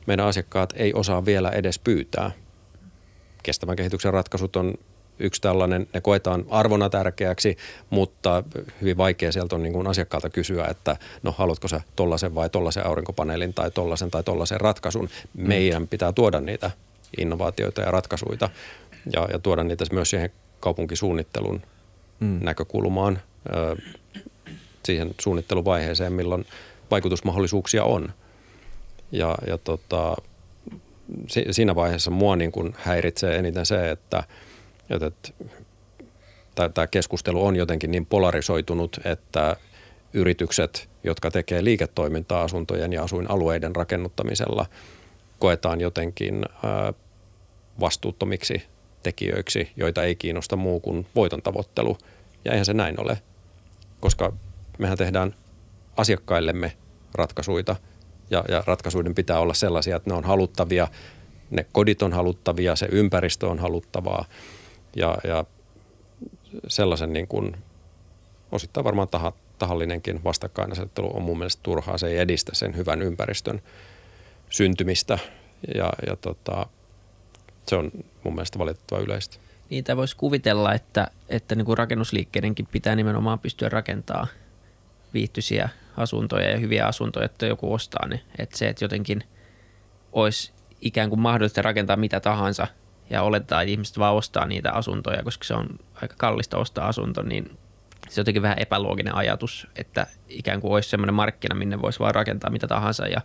[0.06, 2.30] meidän asiakkaat ei osaa vielä edes pyytää.
[3.42, 4.74] Kestävän kehityksen ratkaisut on
[5.18, 7.56] yksi tällainen, ne koetaan arvona tärkeäksi,
[7.90, 8.44] mutta
[8.80, 12.86] hyvin vaikea sieltä on niin kuin asiakkaalta kysyä, että no haluatko sä tollasen vai tollasen
[12.86, 15.08] aurinkopaneelin tai tollasen tai tollasen ratkaisun.
[15.34, 15.48] Mm.
[15.48, 16.70] Meidän pitää tuoda niitä
[17.18, 18.48] innovaatioita ja ratkaisuja
[19.12, 20.30] ja, ja tuoda niitä myös siihen
[20.60, 21.62] kaupunkisuunnittelun
[22.20, 22.38] mm.
[22.42, 23.76] näkökulmaan ö,
[24.84, 26.46] siihen suunnitteluvaiheeseen, milloin
[26.90, 28.12] vaikutusmahdollisuuksia on.
[29.12, 30.16] Ja, ja tota,
[31.28, 34.24] si, siinä vaiheessa mua niin kuin häiritsee eniten se, että,
[34.90, 39.56] että, että tämä keskustelu on jotenkin niin polarisoitunut, että
[40.12, 44.66] yritykset, jotka tekee liiketoimintaa asuntojen ja asuinalueiden rakennuttamisella,
[45.38, 46.44] koetaan jotenkin
[47.80, 48.62] vastuuttomiksi
[49.04, 51.98] tekijöiksi, joita ei kiinnosta muu kuin voiton tavoittelu.
[52.44, 53.18] Ja eihän se näin ole,
[54.00, 54.32] koska
[54.78, 55.34] mehän tehdään
[55.96, 56.72] asiakkaillemme
[57.14, 57.76] ratkaisuja
[58.30, 60.88] ja, ja ratkaisuiden pitää olla sellaisia, että ne on haluttavia,
[61.50, 64.24] ne kodit on haluttavia, se ympäristö on haluttavaa
[64.96, 65.44] ja, ja
[66.68, 67.56] sellaisen niin kuin,
[68.52, 71.98] osittain varmaan taha, tahallinenkin vastakkainasettelu on mun mielestä turhaa.
[71.98, 73.62] Se ei edistä sen hyvän ympäristön
[74.50, 75.18] syntymistä
[75.74, 76.66] ja, ja tota,
[77.70, 77.90] se on
[78.24, 79.36] mun mielestä valitettava yleistä.
[79.70, 84.28] Niitä voisi kuvitella, että, että niin kuin rakennusliikkeidenkin pitää nimenomaan pystyä rakentamaan
[85.14, 88.20] viihtyisiä asuntoja ja hyviä asuntoja, että joku ostaa ne.
[88.38, 89.24] Että se, että jotenkin
[90.12, 92.66] olisi ikään kuin mahdollista rakentaa mitä tahansa
[93.10, 95.66] ja olettaa, että ihmiset vaan ostaa niitä asuntoja, koska se on
[96.02, 97.44] aika kallista ostaa asunto, niin
[98.08, 102.14] se on jotenkin vähän epälooginen ajatus, että ikään kuin olisi sellainen markkina, minne voisi vaan
[102.14, 103.20] rakentaa mitä tahansa ja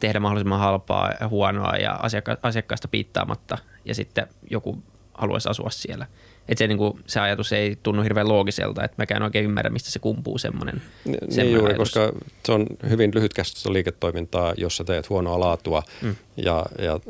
[0.00, 4.82] tehdä mahdollisimman halpaa ja huonoa ja asiakka- asiakkaasta piittaamatta ja sitten joku
[5.14, 6.06] haluaisi asua siellä.
[6.48, 9.90] Että se, niin kuin, se ajatus ei tunnu hirveän loogiselta, että mäkään oikein ymmärrä, mistä
[9.90, 10.82] se kumpuu semmoinen.
[11.04, 11.92] Niin juuri, ajatus.
[11.92, 12.12] koska
[12.44, 16.16] se on hyvin lyhytkäsistä liiketoimintaa, jos sä teet huonoa laatua mm.
[16.36, 17.00] ja, ja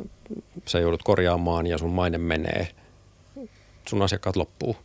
[0.66, 2.68] sä joudut korjaamaan ja sun maine menee,
[3.88, 4.76] sun asiakkaat loppuu.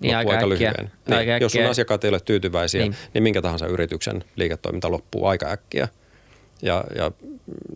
[0.00, 0.92] Niin loppuu aika, aika lyhyen.
[1.06, 2.96] Niin, aika jos sun asiakkaat ei ole tyytyväisiä, niin.
[3.14, 5.88] niin minkä tahansa yrityksen liiketoiminta loppuu aika äkkiä.
[6.62, 7.10] Ja, ja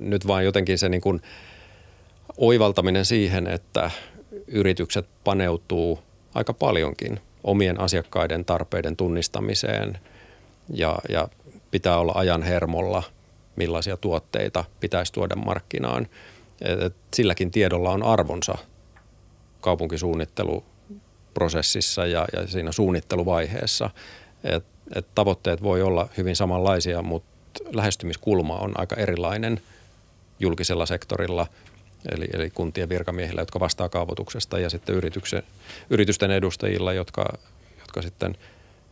[0.00, 1.22] nyt vaan jotenkin se niin kuin
[2.36, 3.90] oivaltaminen siihen, että
[4.46, 5.98] yritykset paneutuu
[6.34, 9.98] aika paljonkin omien asiakkaiden tarpeiden tunnistamiseen
[10.74, 11.28] ja, ja
[11.70, 13.02] pitää olla ajan hermolla,
[13.56, 16.06] millaisia tuotteita pitäisi tuoda markkinaan.
[16.60, 18.58] Et, et silläkin tiedolla on arvonsa
[19.60, 23.90] kaupunkisuunnitteluprosessissa ja, ja siinä suunnitteluvaiheessa.
[24.44, 24.64] Et,
[24.94, 27.29] et tavoitteet voi olla hyvin samanlaisia, mutta
[27.72, 29.60] lähestymiskulma on aika erilainen
[30.40, 31.46] julkisella sektorilla–
[32.08, 34.94] eli, eli kuntien virkamiehillä, jotka vastaa kaavoituksesta ja sitten
[35.90, 37.38] yritysten edustajilla, jotka,
[37.80, 38.36] jotka sitten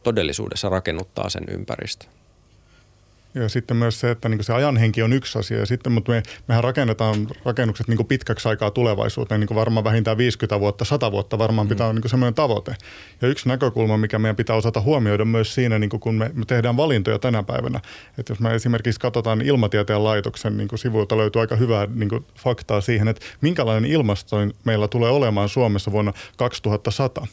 [0.02, 2.10] todellisuudessa rakennuttaa sen ympäristön.
[3.34, 5.58] Ja sitten myös se, että niin se ajanhenki on yksi asia.
[5.58, 10.60] Ja sitten, mutta me, mehän rakennetaan rakennukset niin pitkäksi aikaa tulevaisuuteen, niin varmaan vähintään 50
[10.60, 11.68] vuotta, 100 vuotta varmaan mm.
[11.68, 12.74] pitää olla niin semmoinen tavoite.
[13.22, 16.76] Ja yksi näkökulma, mikä meidän pitää osata huomioida myös siinä, niin kun me, me tehdään
[16.76, 17.80] valintoja tänä päivänä.
[18.18, 23.08] Että jos me esimerkiksi katsotaan ilmatieteen laitoksen niin sivuilta löytyy aika hyvää niin faktaa siihen,
[23.08, 27.26] että minkälainen ilmastoin meillä tulee olemaan Suomessa vuonna 2100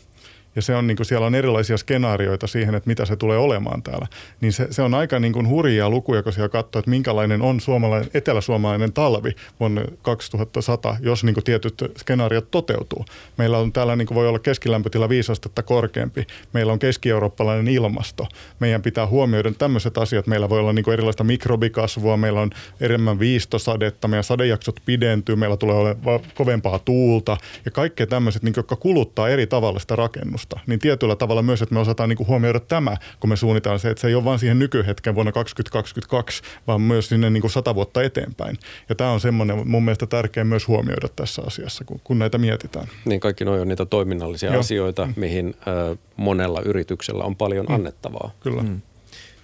[0.56, 3.84] ja se on, niin kuin, siellä on erilaisia skenaarioita siihen, että mitä se tulee olemaan
[3.84, 4.08] täällä.
[4.42, 7.60] Niin se, se on aika niin kuin hurjia lukuja, kun siellä katsoo, että minkälainen on
[7.60, 13.06] suomalainen, eteläsuomalainen talvi vuonna 2100, jos niin kuin tietyt skenaariot toteutuu.
[13.38, 16.28] Meillä on täällä niin kuin voi olla keskilämpötila 5 astetta korkeampi.
[16.54, 18.28] Meillä on keski-eurooppalainen ilmasto.
[18.60, 20.28] Meidän pitää huomioida tämmöiset asiat.
[20.28, 25.58] Meillä voi olla niin kuin erilaista mikrobikasvua, meillä on enemmän viistosadetta, meidän sadejaksot pidentyy, meillä
[25.58, 30.45] tulee olemaan kovempaa tuulta ja kaikkea tämmöiset, niin kuin, jotka kuluttaa eri tavalla sitä rakennusta
[30.50, 33.80] kokemusta, niin tietyllä tavalla myös, että me osataan niin kuin huomioida tämä, kun me suunnitellaan
[33.80, 37.52] se, että se ei ole vain siihen nykyhetkeen vuonna 2022, vaan myös sinne niin kuin
[37.52, 38.58] sata vuotta eteenpäin.
[38.90, 42.88] Ja tämä on semmoinen mun mielestä tärkeä myös huomioida tässä asiassa, kun, kun näitä mietitään.
[43.06, 44.60] Niin kaikki noin on niitä toiminnallisia Joo.
[44.60, 45.14] asioita, mm.
[45.16, 47.76] mihin ö, monella yrityksellä on paljon mm.
[47.76, 48.32] annettavaa.
[48.40, 48.64] Kyllä.
[48.64, 48.82] Mm.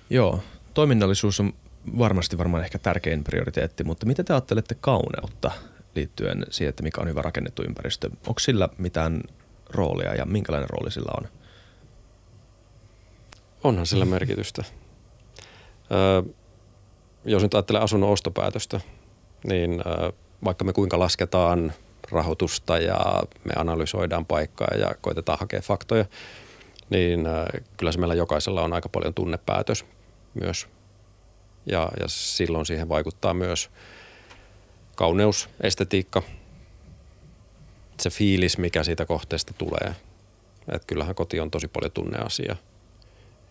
[0.09, 0.39] Joo,
[0.73, 1.53] toiminnallisuus on
[1.97, 5.51] varmasti varmaan ehkä tärkein prioriteetti, mutta miten te ajattelette kauneutta
[5.95, 8.09] liittyen siihen, että mikä on hyvä rakennettu ympäristö?
[8.27, 9.21] Onko sillä mitään
[9.73, 11.27] roolia ja minkälainen rooli sillä on?
[13.63, 14.63] Onhan sillä merkitystä.
[15.91, 16.33] Öö,
[17.25, 18.81] jos nyt ajattelee asunnon ostopäätöstä,
[19.43, 20.11] niin öö,
[20.43, 21.73] vaikka me kuinka lasketaan
[22.11, 26.05] rahoitusta ja me analysoidaan paikkaa ja koitetaan hakea faktoja,
[26.89, 27.45] niin öö,
[27.77, 29.85] kyllä se meillä jokaisella on aika paljon tunnepäätös
[30.33, 30.67] myös.
[31.65, 33.69] Ja, ja silloin siihen vaikuttaa myös
[34.95, 36.21] kauneus, estetiikka–
[38.03, 39.95] se fiilis, mikä siitä kohteesta tulee.
[40.71, 42.55] Että kyllähän koti on tosi paljon tunneasia.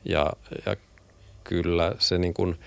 [0.04, 0.32] Ja,
[0.66, 0.76] ja
[1.44, 2.60] kyllä se niin kuin,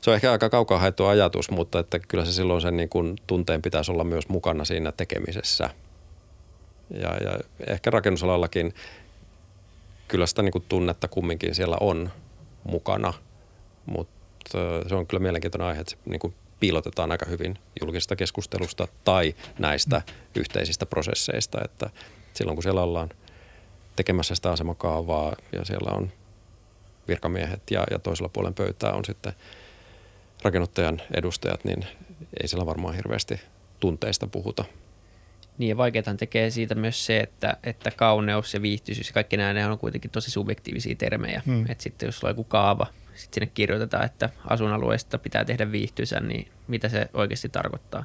[0.00, 3.16] se on ehkä aika kaukaa haettu ajatus, mutta että kyllä se silloin sen niin kuin
[3.26, 5.70] tunteen pitäisi olla myös mukana siinä tekemisessä.
[6.90, 8.74] Ja, ja ehkä rakennusalallakin
[10.08, 12.10] kyllä sitä niin kuin tunnetta kumminkin siellä on
[12.64, 13.12] mukana,
[13.86, 18.88] mutta se on kyllä mielenkiintoinen aihe, että se niin kuin piilotetaan aika hyvin julkisesta keskustelusta
[19.04, 20.02] tai näistä
[20.36, 21.90] yhteisistä prosesseista, että
[22.32, 23.08] silloin kun siellä ollaan
[23.96, 26.12] tekemässä sitä asemakaavaa ja siellä on
[27.08, 29.32] virkamiehet ja, ja toisella puolen pöytää on sitten
[30.42, 31.86] rakennuttajan edustajat, niin
[32.40, 33.40] ei siellä varmaan hirveästi
[33.80, 34.64] tunteista puhuta.
[35.58, 35.76] Niin ja
[36.18, 40.30] tekee siitä myös se, että, että kauneus ja viihtyisyys ja kaikki nämä on kuitenkin tosi
[40.30, 41.42] subjektiivisia termejä.
[41.46, 41.64] Hmm.
[41.68, 46.20] Että sitten jos sulla on joku kaava, sitten sinne kirjoitetaan, että asuinalueesta pitää tehdä viihtyisä,
[46.20, 48.04] niin mitä se oikeasti tarkoittaa?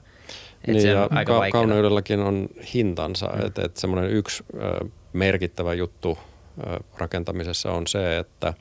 [0.68, 3.46] Et niin se on ja aika ka- kauneudellakin on hintansa, hmm.
[3.46, 6.18] että et semmoinen yksi ö, merkittävä juttu
[6.68, 8.54] ö, rakentamisessa on se, että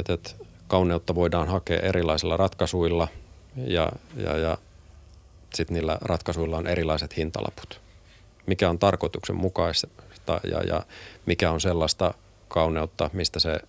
[0.00, 0.36] et, et
[0.68, 3.08] kauneutta voidaan hakea erilaisilla ratkaisuilla
[3.56, 4.58] ja, ja, ja
[5.54, 7.80] sitten niillä ratkaisuilla on erilaiset hintalaput.
[8.46, 9.88] Mikä on tarkoituksenmukaista
[10.50, 10.82] ja, ja
[11.26, 12.14] mikä on sellaista
[12.48, 13.60] kauneutta, mistä se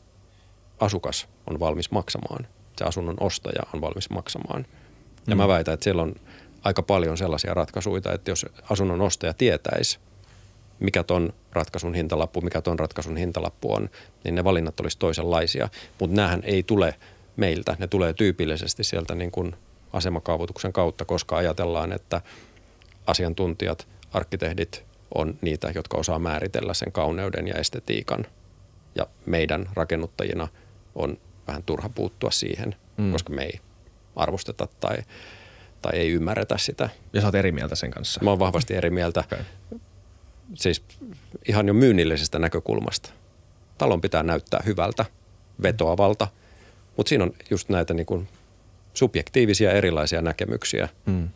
[0.79, 4.65] asukas on valmis maksamaan, se asunnon ostaja on valmis maksamaan.
[5.27, 5.41] Ja mm.
[5.41, 6.15] mä väitän, että siellä on
[6.63, 9.99] aika paljon sellaisia ratkaisuja, että jos asunnon ostaja tietäisi,
[10.79, 13.89] mikä ton ratkaisun hintalappu, mikä ton ratkaisun hintalappu on,
[14.23, 15.69] niin ne valinnat olisi toisenlaisia.
[15.99, 16.95] Mutta näähän ei tule
[17.35, 19.55] meiltä, ne tulee tyypillisesti sieltä niin kuin
[19.93, 22.21] asemakaavoituksen kautta, koska ajatellaan, että
[23.07, 28.25] asiantuntijat, arkkitehdit on niitä, jotka osaa määritellä sen kauneuden ja estetiikan.
[28.95, 30.47] Ja meidän rakennuttajina
[30.95, 33.11] on vähän turha puuttua siihen, mm.
[33.11, 33.59] koska me ei
[34.15, 34.97] arvosteta tai,
[35.81, 36.89] tai ei ymmärretä sitä.
[37.13, 38.23] Ja sä oot eri mieltä sen kanssa?
[38.23, 39.19] Mä oon vahvasti eri mieltä.
[39.19, 39.39] Okay.
[40.53, 40.83] Siis
[41.47, 43.09] ihan jo myynnillisestä näkökulmasta.
[43.77, 45.05] Talon pitää näyttää hyvältä,
[45.63, 46.27] vetoavalta,
[46.97, 48.27] mutta siinä on just näitä niin kuin
[48.93, 50.89] subjektiivisia erilaisia näkemyksiä.
[51.05, 51.29] Mm.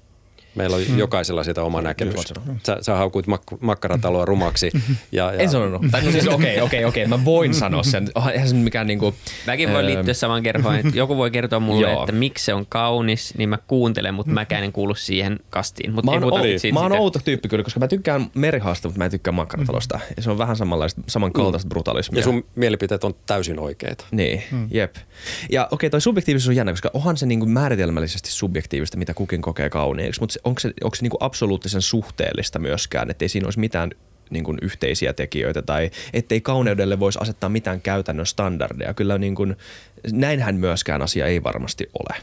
[0.58, 0.98] Meillä on hmm.
[0.98, 2.34] jokaisella sitä oma näkemys.
[2.65, 4.72] Sä, sä haukuit mak- makkarataloa rumaksi.
[5.12, 5.39] Ja, ja...
[5.39, 5.82] En sanonut.
[5.91, 7.08] Tai no siis okei, okei, okei.
[7.08, 8.08] Mä voin sanoa sen.
[8.34, 9.15] Eihän se mikään niinku...
[9.48, 10.76] Mäkin voin liittyä samaan kerhoon.
[10.76, 14.63] Että joku voi kertoa mulle, että miksi se on kaunis, niin mä kuuntelen, mutta mäkään
[14.63, 15.93] en kuulu siihen kastiin.
[15.93, 19.06] Mut mä oon, o- mä oon outo tyyppi kyllä, koska mä tykkään merihaasta, mutta mä
[19.06, 20.00] en tykkää makkaratalosta.
[20.17, 21.70] Ja se on vähän samanlaista, samankaltaista mm.
[21.70, 22.20] brutalismia.
[22.20, 24.06] Ja sun mielipiteet on täysin oikeita.
[24.12, 24.67] Niin, mm.
[24.72, 24.96] jep.
[25.52, 29.70] Ja okei, toi subjektiivisuus on jännä, koska onhan se niinku määritelmällisesti subjektiivista, mitä kukin kokee
[29.70, 30.22] kauniiksi.
[30.22, 33.92] Mutta onko se, onko se niinku absoluuttisen suhteellista myöskään, ettei siinä olisi mitään
[34.30, 38.94] niin kuin yhteisiä tekijöitä tai ettei kauneudelle voisi asettaa mitään käytännön standardeja.
[38.94, 39.56] Kyllä niin kuin,
[40.12, 42.22] näinhän myöskään asia ei varmasti ole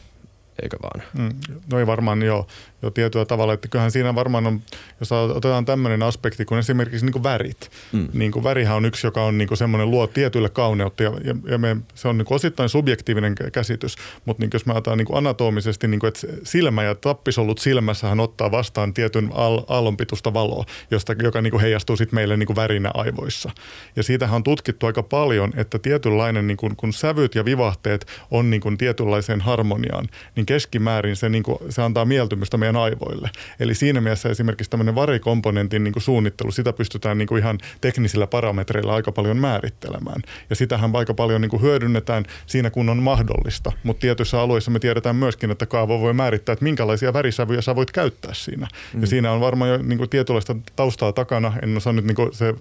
[0.63, 1.03] eikö vaan?
[1.17, 2.47] Mm, no ei varmaan jo,
[2.85, 4.61] jo tietyllä tavalla, että kyllähän siinä varmaan on,
[4.99, 7.71] jos otetaan tämmöinen aspekti kuin esimerkiksi niin kuin värit.
[7.91, 8.07] Mm.
[8.13, 11.35] Niin kuin värihän on yksi, joka on niin kuin semmoinen luo tietylle kauneutta ja, ja,
[11.49, 13.95] ja me, se on niin kuin osittain subjektiivinen käsitys,
[14.25, 18.19] mutta niin jos me ajatellaan niin kuin anatomisesti, niin kuin, että silmä ja tappisollut silmässähän
[18.19, 19.29] ottaa vastaan tietyn
[19.67, 23.51] aallonpitusta valoa, josta, joka niin kuin heijastuu sitten meille niin kuin värinä aivoissa.
[23.95, 28.49] Ja siitähän on tutkittu aika paljon, että tietynlainen, niin kuin, kun sävyt ja vivahteet on
[28.49, 33.29] niin kuin tietynlaiseen harmoniaan, niin niin keskimäärin se, niin kuin, se antaa mieltymystä meidän aivoille.
[33.59, 38.27] Eli siinä mielessä esimerkiksi tämmöinen varikomponentin niin kuin suunnittelu, sitä pystytään niin kuin ihan teknisillä
[38.27, 40.21] parametreilla aika paljon määrittelemään.
[40.49, 43.71] Ja sitähän aika paljon niin kuin hyödynnetään siinä, kun on mahdollista.
[43.83, 47.91] Mutta tietyissä alueissa me tiedetään myöskin, että kaava voi määrittää, että minkälaisia värisävyjä sä voit
[47.91, 48.67] käyttää siinä.
[48.93, 49.01] Mm.
[49.01, 51.53] Ja siinä on varmaan jo niin kuin tietynlaista taustaa takana.
[51.63, 52.53] En osaa nyt niin kuin se,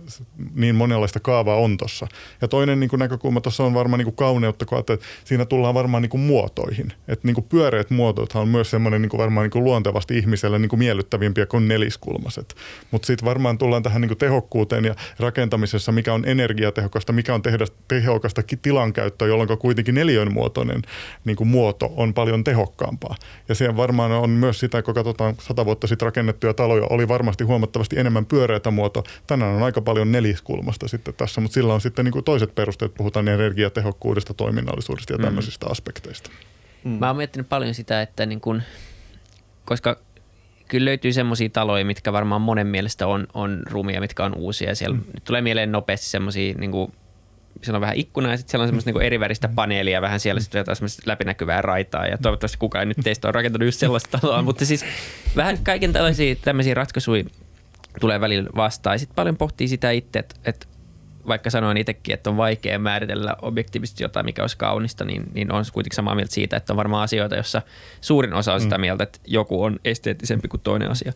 [0.54, 2.06] niin monenlaista kaavaa on tuossa.
[2.40, 5.74] Ja toinen niin kuin näkökulma tuossa on varmaan niin kuin kauneutta, kun että siinä tullaan
[5.74, 6.92] varmaan niin kuin muotoihin.
[7.08, 10.58] Että niin kuin pyöreät muotothan on myös semmoinen niin kuin varmaan niin kuin luontevasti ihmiselle
[10.58, 12.54] niin kuin miellyttävimpiä kuin neliskulmaset.
[12.90, 17.42] Mutta sitten varmaan tullaan tähän niin kuin tehokkuuteen ja rakentamisessa, mikä on energiatehokasta, mikä on
[17.42, 20.82] tehdä tehokasta tilankäyttöä, jolloin kuitenkin neliön muotoinen
[21.24, 23.16] niin kuin muoto on paljon tehokkaampaa.
[23.48, 27.44] Ja se varmaan on myös sitä, kun katsotaan sata vuotta sitten rakennettuja taloja, oli varmasti
[27.44, 29.04] huomattavasti enemmän pyöreätä muoto.
[29.26, 32.94] Tänään on aika paljon neliskulmasta sitten tässä, mutta sillä on sitten niin kuin toiset perusteet,
[32.94, 35.24] puhutaan energiatehokkuudesta, toiminnallisuudesta ja mm.
[35.24, 35.72] tämmöisistä mm.
[35.72, 36.30] aspekteista.
[36.84, 36.90] Mm.
[36.90, 38.62] Mä oon miettinyt paljon sitä, että niin kun,
[39.64, 39.96] koska
[40.68, 44.74] kyllä löytyy semmoisia taloja, mitkä varmaan monen mielestä on, on rumia, mitkä on uusia.
[44.74, 45.04] Siellä mm.
[45.14, 46.92] nyt tulee mieleen nopeasti semmoisia, niin kuin,
[47.62, 50.40] siellä on vähän ikkuna ja sitten siellä on semmoista niin eri väristä paneelia, vähän siellä
[50.40, 54.18] sitten jotain semmoista läpinäkyvää raitaa ja toivottavasti kukaan ei nyt teistä on rakentanut just sellaista
[54.18, 54.84] taloa, mutta siis
[55.36, 57.24] vähän kaiken tällaisia tämmöisiä ratkaisuja
[58.00, 58.98] tulee välillä vastaan.
[58.98, 60.66] Sitten paljon pohtii sitä itse, että, että
[61.26, 65.64] vaikka sanoin itsekin, että on vaikea määritellä objektiivisesti jotain, mikä olisi kaunista, niin, niin on
[65.72, 67.62] kuitenkin samaa mieltä siitä, että on varmaan asioita, jossa
[68.00, 68.80] suurin osa on sitä mm.
[68.80, 71.12] mieltä, että joku on esteettisempi kuin toinen asia.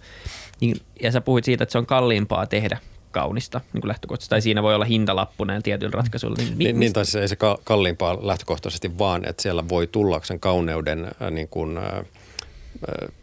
[0.60, 2.78] Niin, ja sä puhuit siitä, että se on kalliimpaa tehdä
[3.10, 6.36] kaunista niin kuin lähtökohtaisesti, tai siinä voi olla hintalappu näillä tietyillä ratkaisuilla.
[6.36, 10.40] Niin, niin, niin tai se ei se kalliimpaa lähtökohtaisesti, vaan että siellä voi tulla sen
[10.40, 11.84] kauneuden äh, niin kuin, äh,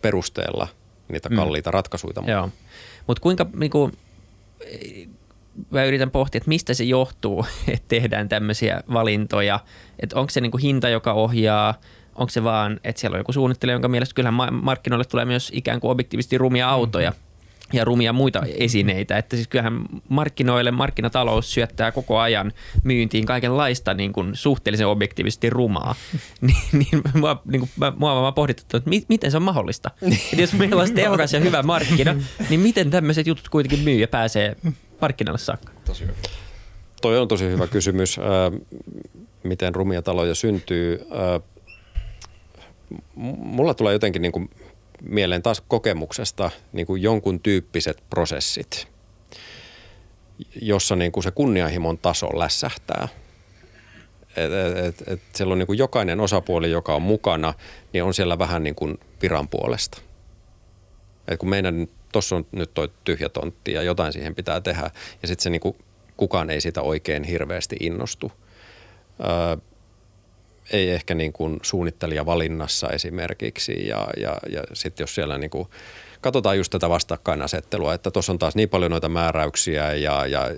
[0.02, 0.67] perusteella
[1.08, 1.36] niitä mm.
[1.36, 1.74] kalliita mm.
[1.74, 2.13] ratkaisuja.
[2.28, 2.50] Joo,
[3.08, 3.98] mutta kuinka niin kuin,
[5.70, 9.60] mä yritän pohtia, että mistä se johtuu, että tehdään tämmöisiä valintoja.
[10.00, 11.74] Että onko se niin kuin hinta, joka ohjaa,
[12.15, 15.80] onko se vaan, että siellä on joku suunnittelija, jonka mielestä kyllähän markkinoille tulee myös ikään
[15.80, 17.10] kuin objektiivisesti rumia autoja.
[17.10, 17.26] Mm-hmm
[17.74, 19.18] ja rumia muita esineitä.
[19.18, 22.52] Että siis kyllähän markkinoille markkinatalous syöttää koko ajan
[22.84, 25.96] myyntiin kaikenlaista niin kuin suhteellisen objektiivisesti rumaa.
[26.41, 29.91] niin, niin mua, niin kuin, mä, mua mä pohdittu, että mi, miten se on mahdollista.
[30.02, 32.15] että jos meillä olisi tehokas ja hyvä markkina,
[32.50, 34.56] niin miten tämmöiset jutut kuitenkin myy ja pääsee
[35.01, 35.71] markkinalle saakka?
[35.86, 36.13] Tosi hyvä.
[37.01, 38.19] Toi on tosi hyvä kysymys.
[39.43, 41.08] Miten rumia taloja syntyy?
[43.15, 44.49] Mulla tulee jotenkin niin kuin
[45.01, 48.88] mieleen taas kokemuksesta niin kuin jonkun tyyppiset prosessit,
[50.62, 53.08] jossa niin kuin se kunnianhimon taso lässähtää.
[54.36, 57.53] Et, et, et, et siellä on niin kuin jokainen osapuoli, joka on mukana,
[57.93, 60.01] niin on siellä vähän niin kuin viran puolesta.
[61.28, 65.28] Et kun meidän tuossa on nyt toi tyhjä tontti ja jotain siihen pitää tehdä, ja
[65.28, 65.76] sitten se niin kuin,
[66.18, 68.32] kukaan ei sitä oikein hirveästi innostu.
[69.20, 69.58] Öö,
[70.72, 75.68] ei ehkä niin kuin suunnittelija valinnassa esimerkiksi ja, ja, ja sitten jos siellä niin kuin
[76.22, 80.52] katsotaan just tätä vastakkainasettelua, että tuossa on taas niin paljon noita määräyksiä ja, ja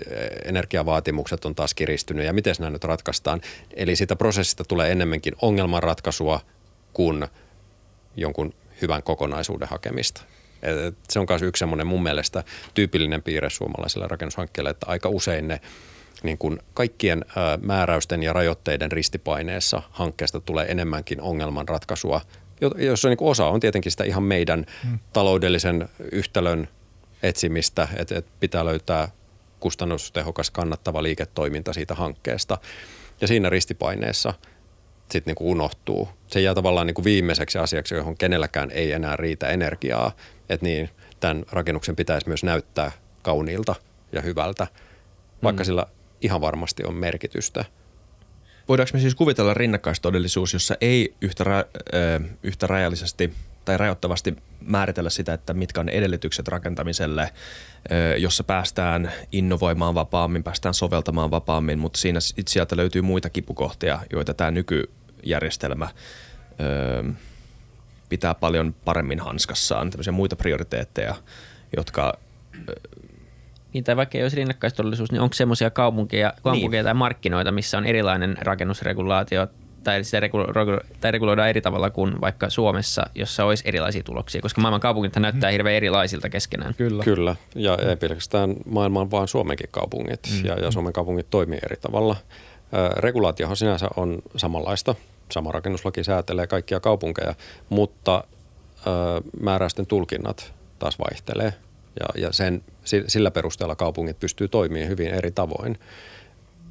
[0.44, 3.40] energiavaatimukset on taas kiristynyt ja miten nämä nyt ratkaistaan.
[3.76, 6.40] Eli siitä prosessista tulee enemmänkin ongelmanratkaisua
[6.92, 7.26] kuin
[8.16, 10.22] jonkun hyvän kokonaisuuden hakemista.
[10.62, 12.44] Et se on myös yksi semmoinen mun mielestä
[12.74, 15.60] tyypillinen piirre suomalaiselle rakennushankkeelle, että aika usein ne
[16.22, 17.24] niin kuin kaikkien
[17.62, 22.20] määräysten ja rajoitteiden ristipaineessa hankkeesta tulee enemmänkin ongelmanratkaisua,
[22.76, 24.98] jossa niin osa on tietenkin sitä ihan meidän hmm.
[25.12, 26.68] taloudellisen yhtälön
[27.22, 29.08] etsimistä, että, että pitää löytää
[29.60, 32.58] kustannustehokas kannattava liiketoiminta siitä hankkeesta.
[33.20, 34.34] Ja siinä ristipaineessa
[35.10, 36.08] sitten niin unohtuu.
[36.26, 40.12] Se jää tavallaan niin kuin viimeiseksi asiaksi, johon kenelläkään ei enää riitä energiaa.
[40.48, 43.74] Että niin, tämän rakennuksen pitäisi myös näyttää kauniilta
[44.12, 44.66] ja hyvältä,
[45.42, 45.66] vaikka mm.
[45.66, 45.86] sillä
[46.20, 47.64] ihan varmasti on merkitystä.
[48.68, 53.32] Voidaanko me siis kuvitella rinnakkaistodellisuus, jossa ei yhtä, ra- ö, yhtä rajallisesti
[53.64, 57.30] tai rajoittavasti määritellä sitä, että mitkä on edellytykset rakentamiselle,
[58.16, 64.50] jossa päästään innovoimaan vapaammin, päästään soveltamaan vapaammin, mutta siinä sieltä löytyy muita kipukohtia, joita tämä
[64.50, 65.88] nykyjärjestelmä
[68.08, 71.14] pitää paljon paremmin hanskassaan, tämmöisiä muita prioriteetteja,
[71.76, 72.18] jotka
[73.72, 76.86] niin, tai vaikka ei olisi rinnakkaistodellisuus, niin onko semmoisia kaupunkeja, kaupunkeja niin.
[76.86, 79.46] tai markkinoita, missä on erilainen rakennusregulaatio
[79.84, 84.60] tai sitä regu- tai reguloidaan eri tavalla kuin vaikka Suomessa, jossa olisi erilaisia tuloksia, koska
[84.60, 86.74] maailman kaupungit näyttää hirveän erilaisilta keskenään.
[86.74, 87.04] Kyllä.
[87.04, 90.44] Kyllä, ja ei pelkästään maailman, vaan Suomenkin kaupungit, mm.
[90.44, 92.16] ja, ja Suomen kaupungit toimii eri tavalla.
[92.96, 94.94] Regulaatiohan sinänsä on samanlaista,
[95.32, 97.34] sama rakennuslaki säätelee kaikkia kaupunkeja,
[97.68, 98.24] mutta
[99.40, 101.54] määräysten tulkinnat taas vaihtelee,
[102.00, 102.64] ja, ja sen,
[103.06, 105.78] sillä perusteella kaupungit pystyy toimimaan hyvin eri tavoin.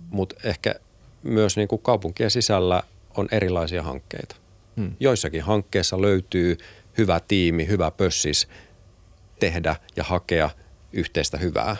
[0.09, 0.75] Mutta ehkä
[1.23, 2.83] myös niin kuin kaupunkien sisällä
[3.17, 4.35] on erilaisia hankkeita.
[4.77, 4.95] Hmm.
[4.99, 6.57] Joissakin hankkeissa löytyy
[6.97, 8.47] hyvä tiimi, hyvä pössis
[9.39, 10.49] tehdä ja hakea
[10.93, 11.75] yhteistä hyvää.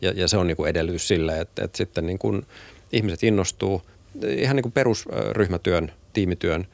[0.00, 2.46] Ja, ja se on niin kuin edellytys sille, että, että sitten niin kuin
[2.92, 3.82] ihmiset innostuu.
[4.28, 6.66] Ihan niin kuin perusryhmätyön, tiimityön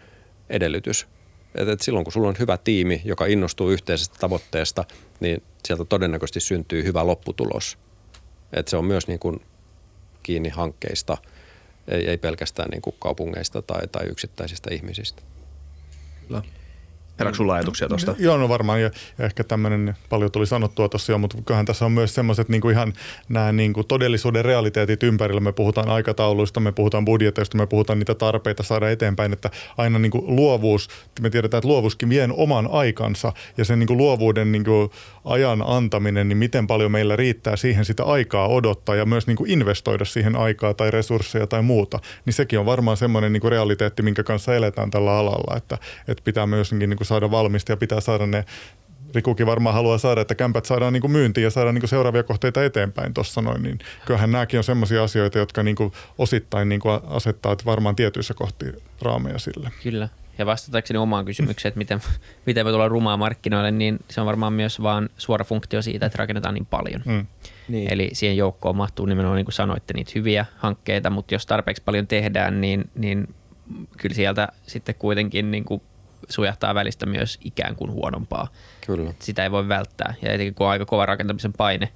[0.51, 1.07] edellytys.
[1.55, 4.85] Että, että silloin kun sulla on hyvä tiimi, joka innostuu yhteisestä tavoitteesta,
[5.21, 7.79] niin sieltä todennäköisesti syntyy hyvä lopputulos.
[8.53, 9.41] Että se on myös niin kuin
[10.23, 11.17] kiinni hankkeista–
[11.89, 15.23] ei, ei pelkästään niin kuin kaupungeista tai, tai yksittäisistä ihmisistä.
[16.27, 16.43] Kyllä.
[17.19, 18.15] Herääkö sulla ajatuksia tuosta?
[18.19, 18.83] Joo, no varmaan.
[18.83, 22.49] Ja, ja ehkä tämmöinen, paljon tuli sanottua tuossa jo, mutta kyllähän tässä on myös semmoiset
[22.49, 22.93] niin ihan
[23.29, 25.41] nämä niin kuin todellisuuden realiteetit ympärillä.
[25.41, 30.11] Me puhutaan aikatauluista, me puhutaan budjeteista, me puhutaan niitä tarpeita saada eteenpäin, että aina niin
[30.11, 30.89] kuin luovuus,
[31.21, 34.91] me tiedetään, että luovuuskin vie oman aikansa ja sen niin kuin luovuuden niin kuin
[35.25, 39.51] ajan antaminen, niin miten paljon meillä riittää siihen sitä aikaa odottaa ja myös niin kuin
[39.51, 44.03] investoida siihen aikaa tai resursseja tai muuta, niin sekin on varmaan semmoinen niin kuin realiteetti,
[44.03, 45.79] minkä kanssa eletään tällä alalla, että,
[46.09, 48.45] että pitää myös niin kuin saada valmista ja pitää saada ne
[49.15, 52.23] Rikukin varmaan haluaa saada, että kämpät saadaan niin kuin myyntiin ja saadaan niin kuin seuraavia
[52.23, 56.81] kohteita eteenpäin tuossa noin, niin kyllähän nämäkin on sellaisia asioita, jotka niin kuin osittain niin
[56.81, 58.67] kuin asettaa että varmaan tietyissä kohti
[59.03, 59.71] raameja sille.
[59.83, 60.09] Kyllä.
[60.39, 62.01] Ja vastatakseni omaan kysymykseen, että miten,
[62.47, 66.19] miten voi tulla rumaa markkinoille, niin se on varmaan myös vaan suora funktio siitä, että
[66.19, 67.03] rakennetaan niin paljon.
[67.05, 67.27] Mm.
[67.69, 67.93] Niin.
[67.93, 72.07] Eli siihen joukkoon mahtuu nimenomaan, niin kuin sanoitte, niitä hyviä hankkeita, mutta jos tarpeeksi paljon
[72.07, 73.35] tehdään, niin, niin
[73.97, 75.83] kyllä sieltä sitten kuitenkin niin kuin
[76.29, 78.49] sujahtaa välistä myös ikään kuin huonompaa.
[78.87, 79.15] Kyllä.
[79.19, 80.15] Sitä ei voi välttää.
[80.23, 81.89] Ja etenkin kun on aika kova rakentamisen paine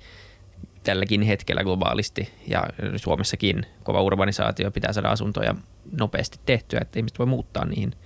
[0.83, 2.65] tälläkin hetkellä globaalisti ja
[2.97, 5.55] Suomessakin kova urbanisaatio pitää saada asuntoja
[5.99, 7.95] nopeasti tehtyä, että ihmiset voi muuttaa niihin–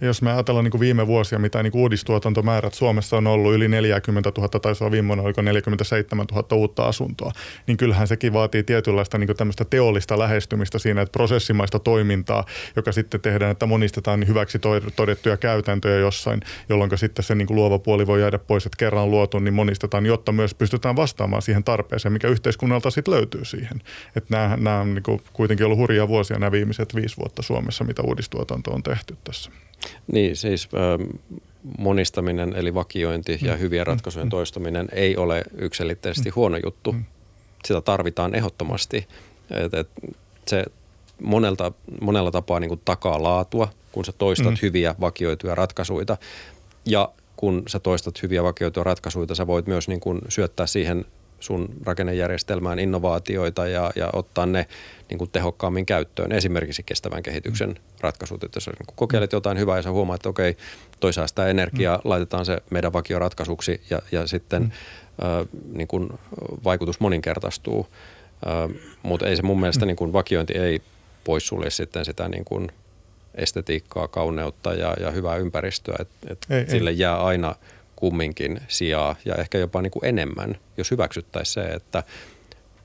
[0.00, 3.68] jos me ajatellaan niin kuin viime vuosia, mitä niin kuin uudistuotantomäärät Suomessa on ollut yli
[3.68, 7.32] 40 000, tai se on viimeinen, oliko 47 000 uutta asuntoa,
[7.66, 12.44] niin kyllähän sekin vaatii tietynlaista niin kuin teollista lähestymistä siinä, että prosessimaista toimintaa,
[12.76, 14.58] joka sitten tehdään, että monistetaan hyväksi
[14.96, 19.10] todettuja käytäntöjä jossain, jolloin sitten se niin kuin luova puoli voi jäädä pois, että kerran
[19.10, 23.80] luotu, niin monistetaan, jotta myös pystytään vastaamaan siihen tarpeeseen, mikä yhteiskunnalta sitten löytyy siihen.
[24.16, 27.84] Että nämä, nämä on niin kuin kuitenkin ollut hurjia vuosia nämä viimeiset viisi vuotta Suomessa,
[27.84, 29.55] mitä uudistuotanto on tehty tässä.
[30.12, 30.68] Niin, siis
[31.78, 33.60] monistaminen eli vakiointi ja mm.
[33.60, 34.30] hyvien ratkaisujen mm.
[34.30, 36.34] toistuminen ei ole yksilitteisesti mm.
[36.36, 36.94] huono juttu.
[37.64, 39.08] Sitä tarvitaan ehdottomasti.
[39.50, 39.88] Et, et
[40.46, 40.64] se
[41.22, 44.58] monelta, monella tapaa niin kuin takaa laatua, kun sä toistat mm.
[44.62, 46.16] hyviä vakioituja ratkaisuja.
[46.86, 51.04] Ja kun sä toistat hyviä vakioituja ratkaisuja, sä voit myös niin kuin syöttää siihen
[51.40, 54.66] sun rakennejärjestelmään innovaatioita ja, ja ottaa ne
[55.08, 56.32] niin kuin tehokkaammin käyttöön.
[56.32, 57.76] Esimerkiksi kestävän kehityksen mm.
[58.00, 60.56] ratkaisut, että jos niin kokeilet jotain hyvää ja sä huomaat, että okei,
[61.00, 62.02] toi säästää energiaa, mm.
[62.04, 64.70] laitetaan se meidän vakioratkaisuksi ja, ja sitten mm.
[64.70, 66.08] äh, niin kuin
[66.64, 67.86] vaikutus moninkertaistuu.
[68.46, 69.86] Äh, mutta ei se mun mielestä mm.
[69.86, 70.82] niin kuin vakiointi ei
[71.24, 72.68] poissulje sitten sitä niin kuin
[73.34, 75.96] estetiikkaa, kauneutta ja, ja hyvää ympäristöä.
[75.98, 76.98] Et, et ei, sille ei.
[76.98, 77.54] jää aina
[77.96, 82.02] kumminkin sijaa ja ehkä jopa niin kuin enemmän, jos hyväksyttäisiin se, että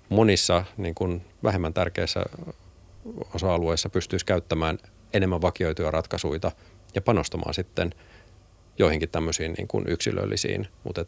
[0.10, 2.24] monissa niin kuin vähemmän tärkeissä
[3.34, 4.78] osa-alueissa pystyisi käyttämään
[5.14, 6.52] enemmän vakioituja ratkaisuja
[6.96, 7.94] ja panostamaan sitten
[8.80, 11.06] joihinkin tämmöisiin niin kuin yksilöllisiin, mutta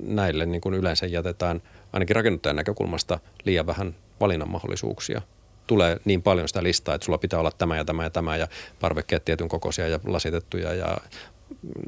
[0.00, 1.62] näille niin kuin yleensä jätetään
[1.92, 5.22] ainakin rakennuttajan näkökulmasta liian vähän valinnan mahdollisuuksia.
[5.66, 8.48] Tulee niin paljon sitä listaa, että sulla pitää olla tämä ja tämä ja tämä ja
[8.80, 10.96] parvekkeet tietyn kokoisia ja lasitettuja ja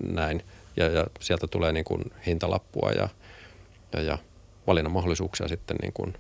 [0.03, 0.43] näin.
[0.77, 3.09] Ja, ja sieltä tulee niin kuin hintalappua ja,
[3.93, 4.18] ja, ja
[4.66, 6.14] valinnan mahdollisuuksia sitten niin kuin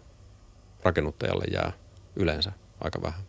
[0.82, 1.72] rakennuttajalle jää
[2.16, 3.20] yleensä aika vähän.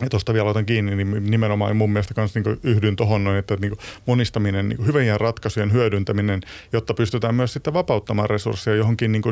[0.00, 3.56] Ja tuosta vielä otan kiinni, niin nimenomaan mun mielestä myös niin yhdyn tuohon noin, että
[3.56, 3.76] niin
[4.06, 6.40] monistaminen, niin hyvien ratkaisujen hyödyntäminen,
[6.72, 9.22] jotta pystytään myös sitten vapauttamaan resursseja johonkin niin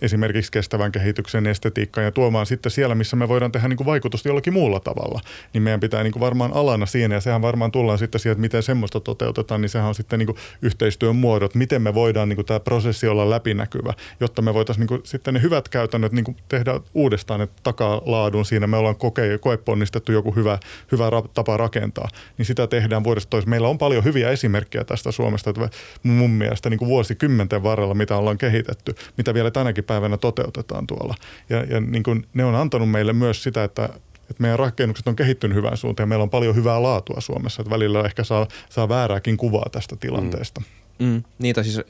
[0.00, 4.28] esimerkiksi kestävän kehityksen estetiikkaan ja tuomaan sitten siellä, missä me voidaan tehdä niin kuin vaikutusta
[4.28, 5.20] jollakin muulla tavalla,
[5.52, 8.40] niin meidän pitää niin kuin varmaan alana siinä ja sehän varmaan tullaan sitten siihen, että
[8.40, 12.36] miten semmoista toteutetaan, niin sehän on sitten niin kuin yhteistyön muodot, miten me voidaan niin
[12.36, 16.24] kuin tämä prosessi olla läpinäkyvä, jotta me voitaisiin niin kuin sitten ne hyvät käytännöt niin
[16.24, 20.58] kuin tehdä uudestaan, että takaa laadun siinä, me ollaan koke, koeponnistettu joku hyvä,
[20.92, 21.04] hyvä
[21.34, 22.08] tapa rakentaa,
[22.38, 23.50] niin sitä tehdään vuodesta toiseen.
[23.50, 25.68] Meillä on paljon hyviä esimerkkejä tästä Suomesta, että
[26.02, 31.14] mun mielestä niin kuin vuosikymmenten varrella, mitä ollaan kehitetty, mitä vielä tänäkin päivänä toteutetaan tuolla.
[31.50, 33.84] Ja, ja niin kuin ne on antanut meille myös sitä, että,
[34.30, 37.62] että meidän rakennukset on kehittynyt hyvään suuntaan ja meillä on paljon hyvää laatua Suomessa.
[37.62, 40.60] Että välillä ehkä saa, saa väärääkin kuvaa tästä tilanteesta.
[40.60, 41.06] Mm.
[41.06, 41.22] Mm.
[41.38, 41.80] Niitä siis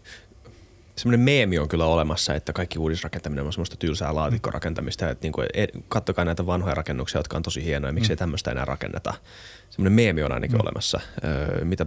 [0.97, 5.11] semmoinen meemi on kyllä olemassa, että kaikki uudisrakentaminen on semmoista tylsää laatikkorakentamista.
[5.11, 5.47] Että niin kuin,
[5.89, 8.19] kattokaa näitä vanhoja rakennuksia, jotka on tosi hienoja, miksei mm.
[8.19, 9.15] tämmöistä enää rakenneta.
[9.71, 10.61] Semmoinen meemi on ainakin mm.
[10.61, 11.01] olemassa.
[11.25, 11.87] Öö, mitä,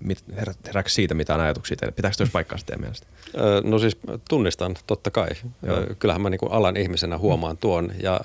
[0.00, 0.24] mit,
[0.66, 1.92] herääkö siitä mitään ajatuksia teille?
[1.92, 3.06] Pitääkö tuossa paikkaa teidän mielestä?
[3.36, 3.98] Öö, no siis
[4.28, 5.28] tunnistan totta kai.
[5.62, 5.86] Joo.
[5.98, 8.20] Kyllähän mä niin kuin alan ihmisenä huomaan tuon ja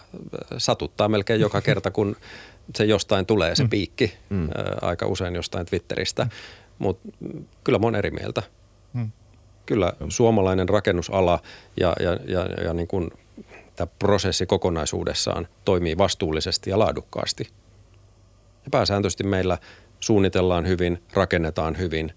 [0.58, 2.16] satuttaa melkein joka kerta, kun
[2.76, 3.70] se jostain tulee se mm.
[3.70, 4.14] piikki.
[4.30, 4.50] Mm.
[4.82, 6.24] Aika usein jostain Twitteristä.
[6.24, 6.30] Mm.
[6.80, 7.10] Mutta
[7.64, 8.44] kyllä mä oon eri mieltä.
[9.70, 11.39] Mm kyllä suomalainen rakennusala
[11.80, 13.11] ja, ja, ja, ja niin kuin
[13.76, 17.47] tämä prosessi kokonaisuudessaan toimii vastuullisesti ja laadukkaasti.
[18.63, 19.57] Ja pääsääntöisesti meillä
[19.99, 22.11] suunnitellaan hyvin, rakennetaan hyvin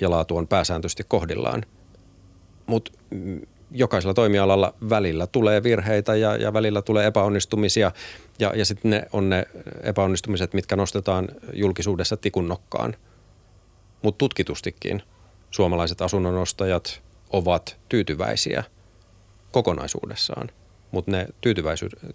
[0.00, 1.62] ja laatu on pääsääntöisesti kohdillaan.
[2.66, 2.92] Mutta
[3.70, 7.92] jokaisella toimialalla välillä tulee virheitä ja, ja välillä tulee epäonnistumisia
[8.38, 9.46] ja, ja sitten ne on ne
[9.82, 12.96] epäonnistumiset, mitkä nostetaan julkisuudessa tikun nokkaan.
[14.02, 15.02] Mutta tutkitustikin–
[15.50, 18.64] suomalaiset asunnonostajat ovat tyytyväisiä
[19.52, 20.50] kokonaisuudessaan,
[20.90, 21.26] mutta ne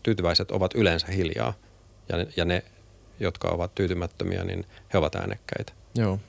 [0.04, 1.54] tyytyväiset ovat yleensä hiljaa
[2.10, 2.64] ja, ja ne,
[3.20, 5.74] jotka ovat tyytymättömiä, niin he ovat äänekkäitä.
[5.96, 6.20] Joo.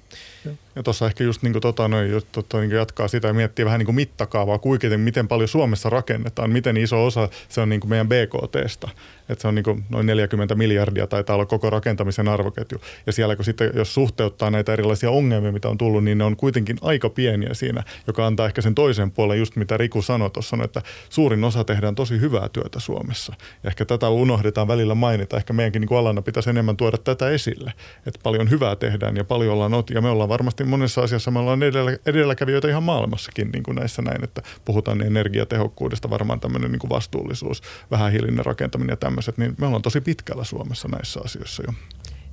[0.76, 3.78] Ja tuossa ehkä just niin kuin tota, noin, tota, niin jatkaa sitä ja miettii vähän
[3.78, 7.90] niin kuin mittakaavaa, kuitenkin miten paljon Suomessa rakennetaan, miten iso osa se on niin kuin
[7.90, 8.88] meidän BKTstä.
[9.28, 12.80] Että se on niin kuin noin 40 miljardia taitaa olla koko rakentamisen arvoketju.
[13.06, 16.36] Ja siellä kun sitten, jos suhteuttaa näitä erilaisia ongelmia, mitä on tullut, niin ne on
[16.36, 20.56] kuitenkin aika pieniä siinä, joka antaa ehkä sen toisen puolen, just mitä Riku sanoi tuossa,
[20.64, 23.34] että suurin osa tehdään tosi hyvää työtä Suomessa.
[23.62, 25.36] Ja ehkä tätä unohdetaan välillä mainita.
[25.36, 27.72] Ehkä meidänkin niin kuin alana pitäisi enemmän tuoda tätä esille,
[28.06, 31.62] että paljon hyvää tehdään ja paljon ollaan, ja me ollaan varmasti monessa asiassa me ollaan
[31.62, 36.90] edellä, edelläkävijöitä ihan maailmassakin niin kuin näissä näin, että puhutaan energiatehokkuudesta, varmaan tämmöinen niin kuin
[36.90, 41.74] vastuullisuus, vähähiilinen rakentaminen ja tämmöiset, niin me ollaan tosi pitkällä Suomessa näissä asioissa jo.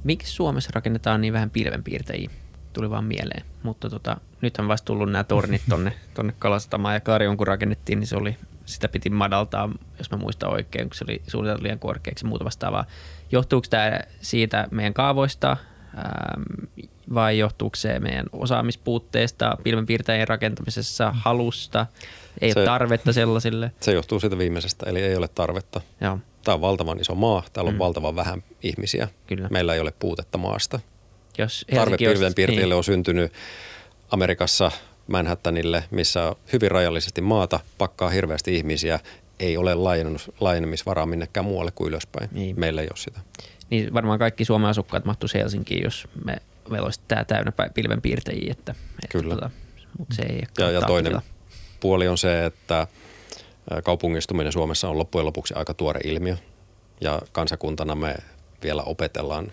[0.03, 2.29] Miksi Suomessa rakennetaan niin vähän pilvenpiirtäjiä?
[2.73, 3.45] Tuli vaan mieleen.
[3.63, 8.07] Mutta tota, nythän vasta tullut nämä tornit tonne, tonne Kalastamaan ja Karjon kun rakennettiin, niin
[8.07, 12.25] se oli, sitä piti madaltaa, jos mä muistan oikein, kun se oli suunniteltu liian korkeaksi
[12.25, 12.85] ja muuta vastaavaa.
[13.31, 15.57] Johtuuko tämä siitä meidän kaavoista,
[17.13, 21.85] vai johtuuko se meidän osaamispuutteesta, pilvenpiirtäjien rakentamisessa, halusta,
[22.41, 23.71] ei se, ole tarvetta sellaisille?
[23.79, 25.81] Se johtuu siitä viimeisestä, eli ei ole tarvetta.
[26.01, 26.19] Joo.
[26.43, 27.79] Tämä on valtavan iso maa, täällä on mm.
[27.79, 29.07] valtavan vähän ihmisiä.
[29.27, 29.47] Kyllä.
[29.51, 30.79] Meillä ei ole puutetta maasta.
[31.37, 32.77] Jos Tarve pilvenpiirtäjille niin.
[32.77, 33.33] on syntynyt
[34.09, 34.71] Amerikassa
[35.07, 38.99] Manhattanille, missä on hyvin rajallisesti maata, pakkaa hirveästi ihmisiä,
[39.39, 39.75] ei ole
[40.39, 42.29] laajenemisvaraa minnekään muualle kuin ylöspäin.
[42.31, 42.59] Niin.
[42.59, 43.19] Meillä ei ole sitä.
[43.69, 46.35] Niin varmaan kaikki Suomen asukkaat mahtuisi Helsinkiin, jos me
[46.69, 48.51] meillä olisi tämä täynnä pilvenpiirtäjiä.
[48.51, 48.71] Että,
[49.03, 49.35] että Kyllä.
[49.35, 49.49] Tota,
[49.99, 51.21] mutta se ei ja, ja toinen
[51.79, 52.87] puoli on se, että
[53.83, 56.37] kaupungistuminen Suomessa on loppujen lopuksi aika tuore ilmiö.
[57.01, 58.15] Ja kansakuntana me
[58.63, 59.51] vielä opetellaan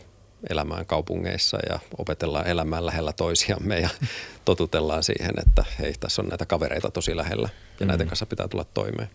[0.51, 3.89] elämään kaupungeissa ja opetellaan elämään lähellä toisiamme ja
[4.45, 7.49] totutellaan siihen, että hei, tässä on näitä kavereita tosi lähellä
[7.81, 7.89] ja mm.
[7.89, 9.11] näiden kanssa pitää tulla toimeen.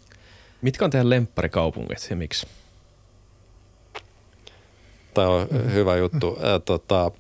[0.62, 2.48] Mitkä on teidän lemparikaupungit ja miksi?
[5.14, 5.72] Tämä on mm.
[5.72, 6.38] hyvä juttu.
[6.66, 7.12] Tota,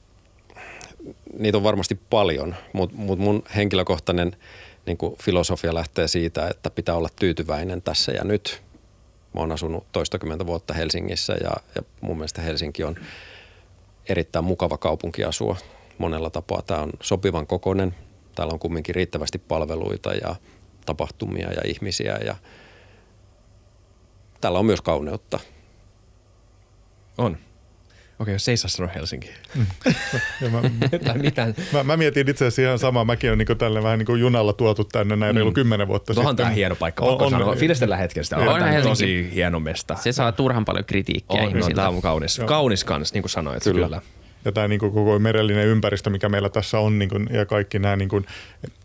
[1.40, 4.36] niitä on varmasti paljon, mutta mut mun henkilökohtainen
[4.86, 8.64] niin kuin filosofia lähtee siitä, että pitää olla tyytyväinen tässä ja nyt.
[9.34, 12.96] Mä oon asunut toistakymmentä vuotta Helsingissä ja, ja mun mielestä Helsinki on
[14.10, 15.58] erittäin mukava kaupunki asua
[15.98, 16.62] monella tapaa.
[16.62, 17.96] Tämä on sopivan kokoinen,
[18.36, 20.36] täällä on kumminkin riittävästi palveluita ja
[20.86, 22.36] tapahtumia ja ihmisiä ja
[24.42, 25.40] täällä on myös kauneutta.
[27.18, 27.38] On.
[28.20, 29.30] Okei, jos ei saa sanoa Helsinki.
[30.42, 30.62] Ja mä,
[31.06, 31.56] tai mitään.
[31.74, 33.06] mä, mä, mietin itse asiassa ihan samaa.
[33.06, 36.32] Mäkin olen niin tälle vähän niin kuin junalla tuotu tänne näin reilu kymmenen vuotta Tuohan
[36.32, 36.44] sitten.
[36.46, 37.56] tämä hieno paikka, On- pakko on- sanoa.
[37.56, 38.38] Fiilistellään hetkestä.
[38.38, 38.90] On On, on Helsinki.
[38.90, 39.96] tosi hieno mesta.
[39.96, 41.76] Se saa turhan paljon kritiikkiä on, no, ihmisiltä.
[41.76, 42.42] tämä on kaunis.
[42.46, 43.64] Kaunis kans, niin kuin sanoit.
[43.64, 43.86] Kyllä.
[43.86, 44.02] Kyllä.
[44.46, 47.96] Ja tämä niin koko merellinen ympäristö, mikä meillä tässä on, niin kuin, ja kaikki nämä,
[47.96, 48.26] niin kuin,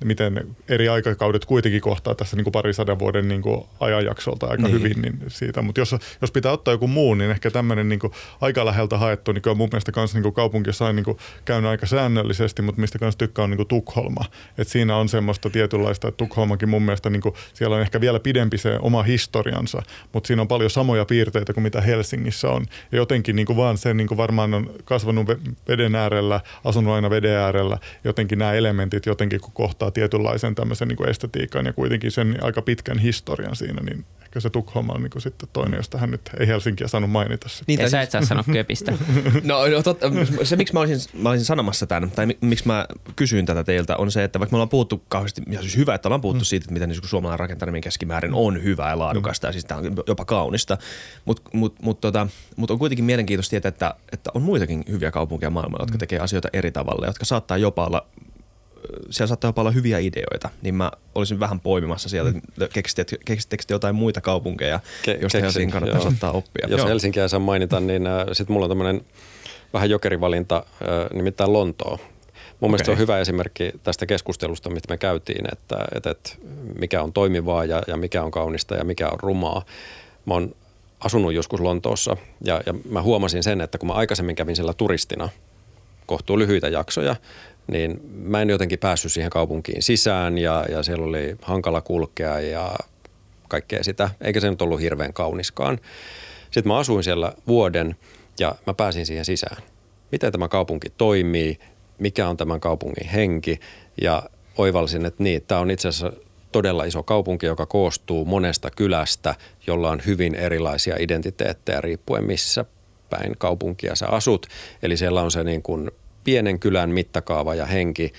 [0.04, 4.72] miten eri aikakaudet kuitenkin kohtaa tässä niin kuin parisadan vuoden niin kuin ajanjaksolta aika Niin.
[4.72, 5.62] hyvin niin siitä.
[5.62, 9.32] Mutta jos, jos pitää ottaa joku muu, niin ehkä tämmöinen niin kuin aika läheltä haettu,
[9.32, 12.62] niin kyllä mun mielestä kans niin kuin kaupunki, jossa on niin kuin käynyt aika säännöllisesti,
[12.62, 14.24] mutta mistä kanssa tykkää on niin kuin Tukholma.
[14.58, 18.20] Et siinä on semmoista tietynlaista, että Tukholmakin mun mielestä, niin kuin, siellä on ehkä vielä
[18.20, 19.82] pidempi se oma historiansa,
[20.12, 22.66] mutta siinä on paljon samoja piirteitä kuin mitä Helsingissä on.
[22.92, 25.26] Ja jotenkin niin kuin vaan se niin kuin varmaan on kasvanut
[25.68, 30.96] veden äärellä, asunut aina veden äärellä, jotenkin nämä elementit jotenkin kun kohtaa tietynlaisen tämmöisen niin
[30.96, 35.10] kuin estetiikan ja kuitenkin sen aika pitkän historian siinä, niin ehkä se Tukholma on niin
[35.10, 37.64] kuin sitten toinen, josta hän nyt ei Helsinkiä saanut mainita sitten.
[37.66, 38.92] Niin, Ja tai sä et saa sanoa köpistä.
[39.44, 40.06] No, no totta,
[40.42, 42.86] se miksi mä olisin, mä olisin sanomassa tämän, tai mi- miksi mä
[43.16, 46.08] kysyin tätä teiltä, on se, että vaikka me ollaan puhuttu kauheasti, ja siis hyvä, että
[46.08, 46.44] ollaan puhuttu mm.
[46.44, 49.48] siitä, että miten niin suomalainen rakentaminen keskimäärin on hyvää ja laadukasta, mm.
[49.48, 50.78] ja siis tämä on jopa kaunista,
[51.24, 52.26] mutta mut, mut, tota,
[52.56, 56.48] mut on kuitenkin mielenkiintoista tietää, että, että on muitakin hyviä kaupunkeja maailmalla, jotka tekee asioita
[56.52, 58.06] eri tavalla, jotka saattaa jopa olla
[59.10, 63.64] siellä saattaa jopa olla hyviä ideoita, niin mä olisin vähän poimimassa sieltä, että keksittekö keksittekö
[63.66, 66.12] te jotain muita kaupunkeja, Ke- joista Helsingin kannattaisi joo.
[66.12, 66.68] ottaa oppia.
[66.68, 66.88] Jos Joo.
[66.88, 69.00] Helsinkiä saa mainita, niin äh, sitten mulla on tämmöinen
[69.72, 71.98] vähän jokerivalinta, äh, nimittäin Lontoo.
[72.60, 76.30] Mun mielestä se on hyvä esimerkki tästä keskustelusta, mitä me käytiin, että, että, että
[76.78, 79.64] mikä on toimivaa ja, ja mikä on kaunista ja mikä on rumaa.
[80.26, 80.54] Mä oon
[81.00, 85.28] asunut joskus Lontoossa ja, ja mä huomasin sen, että kun mä aikaisemmin kävin siellä turistina
[86.06, 87.16] kohtuu lyhyitä jaksoja,
[87.66, 92.76] niin mä en jotenkin päässyt siihen kaupunkiin sisään ja, ja siellä oli hankala kulkea ja
[93.48, 95.78] kaikkea sitä, eikä se nyt ollut hirveän kauniskaan.
[96.44, 97.96] Sitten mä asuin siellä vuoden
[98.38, 99.62] ja mä pääsin siihen sisään.
[100.12, 101.58] Miten tämä kaupunki toimii,
[101.98, 103.60] mikä on tämän kaupungin henki
[104.02, 104.22] ja
[104.58, 106.12] oivalsin, että niin, tämä on itse asiassa
[106.52, 109.34] todella iso kaupunki, joka koostuu monesta kylästä,
[109.66, 112.64] jolla on hyvin erilaisia identiteettejä riippuen missä
[113.10, 114.46] päin kaupunkia sä asut.
[114.82, 115.90] Eli siellä on se niin kuin
[116.24, 118.12] pienen kylän mittakaava ja henki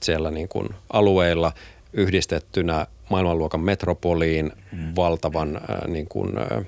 [0.00, 1.52] siellä niin kuin alueilla
[1.92, 4.52] yhdistettynä maailmanluokan metropoliin,
[4.96, 6.66] valtavan äh, niin kuin, äh,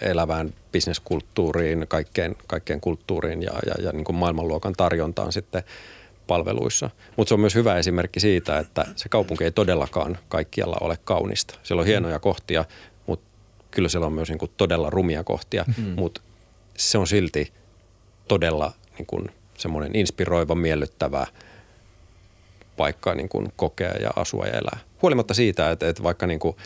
[0.00, 5.62] elävään bisneskulttuuriin, kaikkeen, kaikkeen kulttuuriin ja, ja, ja niin kuin maailmanluokan tarjontaan sitten
[6.26, 6.90] palveluissa.
[7.16, 11.58] Mutta se on myös hyvä esimerkki siitä, että se kaupunki ei todellakaan kaikkialla ole kaunista.
[11.62, 12.64] Siellä on hienoja kohtia,
[13.06, 13.30] mutta
[13.70, 15.84] kyllä siellä on myös niin kuin todella rumia kohtia, mm.
[15.96, 16.20] mutta
[16.76, 17.52] se on silti
[18.28, 21.26] todella niin kuin semmoinen inspiroiva, miellyttävä
[22.76, 24.78] paikka niin kuin kokea ja asua ja elää.
[25.02, 26.56] Huolimatta siitä, että, että vaikka niin kuin,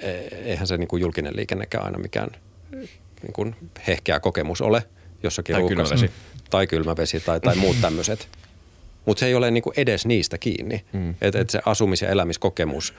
[0.00, 2.30] e- eihän se niin kuin julkinen liikennekään aina mikään
[3.22, 3.56] niin kuin
[3.86, 4.82] hehkeä kokemus ole
[5.22, 5.94] jossakin Tai ruuhkassa.
[5.94, 6.14] kylmä vesi.
[6.50, 8.28] Tai kylmä vesi tai, tai muut tämmöiset.
[9.06, 10.84] Mutta se ei ole niin kuin edes niistä kiinni.
[10.92, 11.14] Mm.
[11.20, 12.94] Että et se asumis- ja elämiskokemus,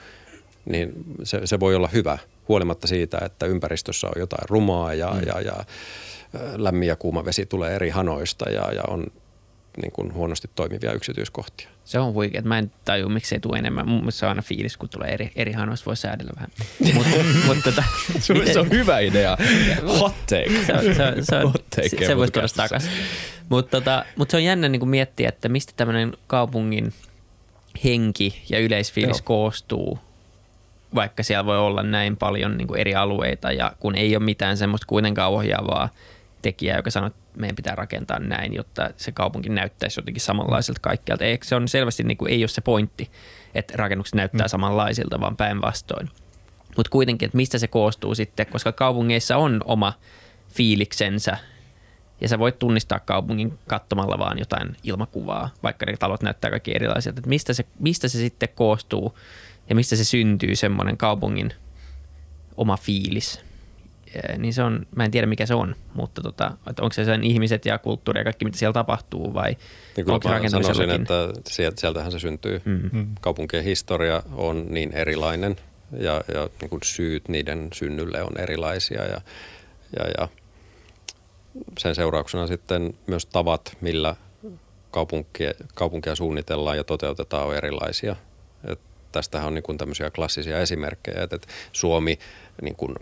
[0.64, 0.92] niin
[1.22, 5.20] se, se voi olla hyvä huolimatta siitä, että ympäristössä on jotain rumaa ja, mm.
[5.26, 5.64] ja, ja
[6.56, 9.06] lämmin ja kuuma vesi tulee eri hanoista ja, ja on
[9.80, 11.68] niin kuin huonosti toimivia yksityiskohtia.
[11.84, 12.42] Se on huikea.
[12.42, 13.88] Mä en tajua, miksi ei tule enemmän.
[13.88, 16.50] Mun mielestä on aina fiilis, kun tulee eri, eri hanoista, voi säädellä vähän.
[16.94, 17.10] Mutta
[17.46, 17.82] mut, tota,
[18.20, 19.36] Se on, se on hyvä idea.
[20.00, 20.50] Hot take.
[20.66, 22.90] se, on- se, on- se, on- Hot take se, se voisi tuoda takaisin.
[23.48, 26.92] Mutta tota, mut se on jännä niin miettiä, että mistä tämmöinen kaupungin
[27.84, 29.24] henki ja yleisfiilis Joo.
[29.24, 29.98] koostuu,
[30.94, 34.56] vaikka siellä voi olla näin paljon niin kuin eri alueita ja kun ei ole mitään
[34.56, 35.88] semmoista kuitenkaan ohjaavaa
[36.42, 41.24] tekijää, joka sanoo, että meidän pitää rakentaa näin, jotta se kaupunki näyttäisi jotenkin samanlaiselta kaikkialta.
[41.24, 43.10] Eikö se on selvästi niin kuin, ei ole se pointti,
[43.54, 44.50] että rakennukset näyttää mm.
[44.50, 46.10] samanlaisilta, vaan päinvastoin.
[46.76, 49.92] Mutta kuitenkin, että mistä se koostuu sitten, koska kaupungeissa on oma
[50.48, 51.36] fiiliksensä
[52.20, 57.18] ja sä voit tunnistaa kaupungin katsomalla vaan jotain ilmakuvaa, vaikka ne talot näyttää kaikki erilaisilta.
[57.18, 59.18] Että mistä, se, mistä se sitten koostuu
[59.68, 61.52] ja mistä se syntyy semmoinen kaupungin
[62.56, 63.47] oma fiilis.
[64.14, 67.04] Eh, Niin se on, mä en tiedä mikä se on, mutta tota, että onko se
[67.04, 69.56] sen ihmiset ja kulttuuri ja kaikki mitä siellä tapahtuu vai
[69.96, 71.02] Niin kyllä onko mä sanoisin, rakentamisellakin?
[71.02, 72.62] että sieltä, sieltähän se syntyy.
[72.64, 73.06] Mm.
[73.20, 75.56] Kaupunkien historia on niin erilainen
[75.98, 79.20] ja, ja niin kuin syyt niiden synnylle on erilaisia ja,
[79.98, 80.28] ja, ja
[81.78, 84.16] sen seurauksena sitten myös tavat, millä
[84.90, 88.16] kaupunkia, kaupunkia suunnitellaan ja toteutetaan on erilaisia.
[88.64, 88.80] Et
[89.12, 92.18] tästähän on niin kuin tämmöisiä klassisia esimerkkejä, että, että Suomi
[92.62, 92.94] niin kuin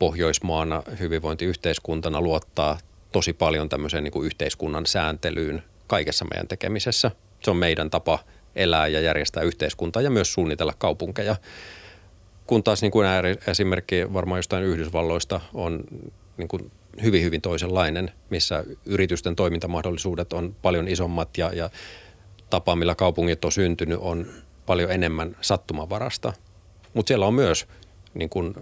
[0.00, 2.78] Pohjoismaana hyvinvointiyhteiskuntana luottaa
[3.12, 7.10] tosi paljon tämmöiseen niin kuin yhteiskunnan sääntelyyn kaikessa meidän tekemisessä.
[7.40, 8.18] Se on meidän tapa
[8.56, 11.36] elää ja järjestää yhteiskuntaa ja myös suunnitella kaupunkeja.
[12.46, 13.06] Kun taas niin kuin
[13.46, 15.84] esimerkki varmaan jostain Yhdysvalloista on
[16.36, 16.70] niin kuin
[17.02, 21.70] hyvin, hyvin toisenlainen, missä yritysten toimintamahdollisuudet on paljon isommat ja, ja
[22.50, 24.26] tapa, millä kaupungit on syntynyt, on
[24.66, 26.32] paljon enemmän sattumavarasta.
[26.94, 27.66] Mutta siellä on myös
[28.14, 28.54] niin kuin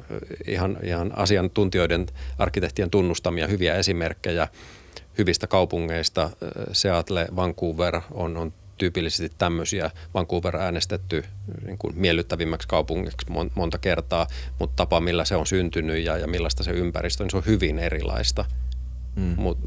[0.46, 2.06] ihan, ihan asiantuntijoiden,
[2.38, 4.48] arkkitehtien tunnustamia hyviä esimerkkejä
[5.18, 6.30] hyvistä kaupungeista.
[6.72, 9.90] Seattle, Vancouver on, on tyypillisesti tämmöisiä.
[10.14, 11.24] Vancouver äänestetty
[11.66, 14.26] niin kuin miellyttävimmäksi kaupungiksi monta kertaa,
[14.58, 17.78] mutta tapa, millä se on syntynyt ja, ja millaista se ympäristö, niin se on hyvin
[17.78, 18.44] erilaista.
[19.16, 19.34] Mm.
[19.36, 19.58] Mut,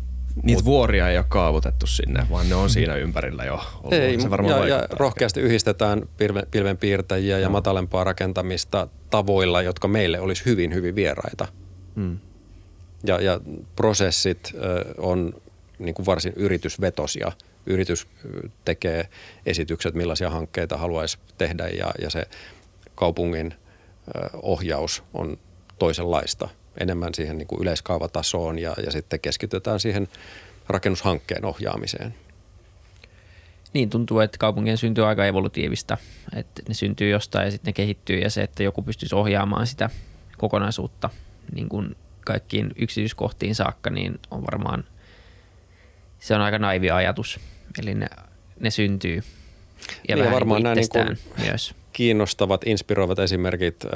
[0.44, 3.94] Niitä mut, vuoria ei ole kaavoitettu sinne, vaan ne on siinä ympärillä jo ollut.
[3.94, 7.52] Ei, se varmaan ja, ja rohkeasti yhdistetään pilven, pilvenpiirtäjiä ja no.
[7.52, 11.48] matalempaa rakentamista tavoilla, jotka meille olisi hyvin, hyvin vieraita.
[11.96, 12.20] Mm.
[13.04, 13.40] Ja, ja
[13.76, 14.52] prosessit
[14.98, 15.42] on
[15.80, 17.32] niin kuin varsin yritysvetosia–
[17.66, 18.08] yritys
[18.66, 19.10] tekee
[19.46, 22.26] esitykset, millaisia hankkeita haluaisi tehdä ja, ja se
[22.96, 23.54] kaupungin
[24.42, 25.38] ohjaus on
[25.80, 26.50] toisenlaista.
[26.80, 30.08] Enemmän siihen niin kuin yleiskaavatasoon ja, ja sitten keskitytään siihen
[30.68, 32.16] rakennushankkeen ohjaamiseen.
[33.74, 35.98] Niin, tuntuu, että kaupungien syntyy aika evolutiivista.
[36.36, 39.90] Että ne syntyy jostain ja sitten ne kehittyy ja se, että joku pystyisi ohjaamaan sitä
[40.38, 41.10] kokonaisuutta
[41.56, 41.96] niin kuin
[42.26, 44.84] kaikkiin yksityiskohtiin saakka, niin on varmaan–
[46.22, 47.40] se on aika naivi ajatus.
[47.82, 48.08] Eli ne,
[48.60, 49.24] ne syntyy
[50.10, 51.76] ja niin, varmaan nämä niin kuin myös.
[51.94, 53.92] kiinnostavat, inspiroivat esimerkit äh,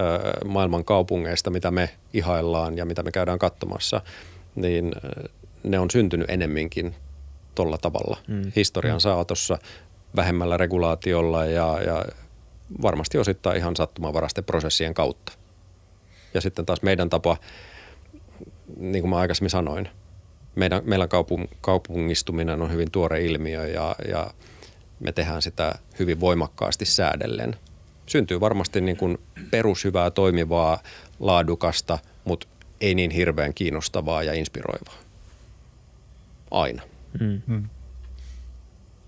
[0.46, 4.02] maailman kaupungeista, mitä me ihaillaan ja mitä me käydään katsomassa,
[4.56, 5.32] niin äh,
[5.64, 6.96] ne on syntynyt enemminkin
[7.56, 8.52] tuolla tavalla mm.
[8.56, 9.00] historian mm.
[9.00, 9.58] saatossa
[10.16, 12.06] vähemmällä regulaatiolla ja, ja
[12.82, 15.34] varmasti osittain ihan sattumanvaraisten prosessien kautta.
[16.34, 17.38] Ja sitten taas meidän tapa,
[18.78, 19.90] niin kuin mä aikaisemmin sanoin,
[20.56, 24.32] meidän, meillä kaupung, kaupungistuminen on hyvin tuore ilmiö ja, ja
[25.00, 27.56] me tehdään sitä hyvin voimakkaasti säädellen.
[28.06, 29.18] Syntyy varmasti niin kuin
[29.52, 30.80] perushyvää, toimivaa,
[31.20, 32.48] laadukasta, mutta
[32.82, 34.96] ei niin hirveän kiinnostavaa ja inspiroivaa.
[36.52, 36.82] Aina.
[37.20, 37.42] Mm.
[37.46, 37.66] Hmm.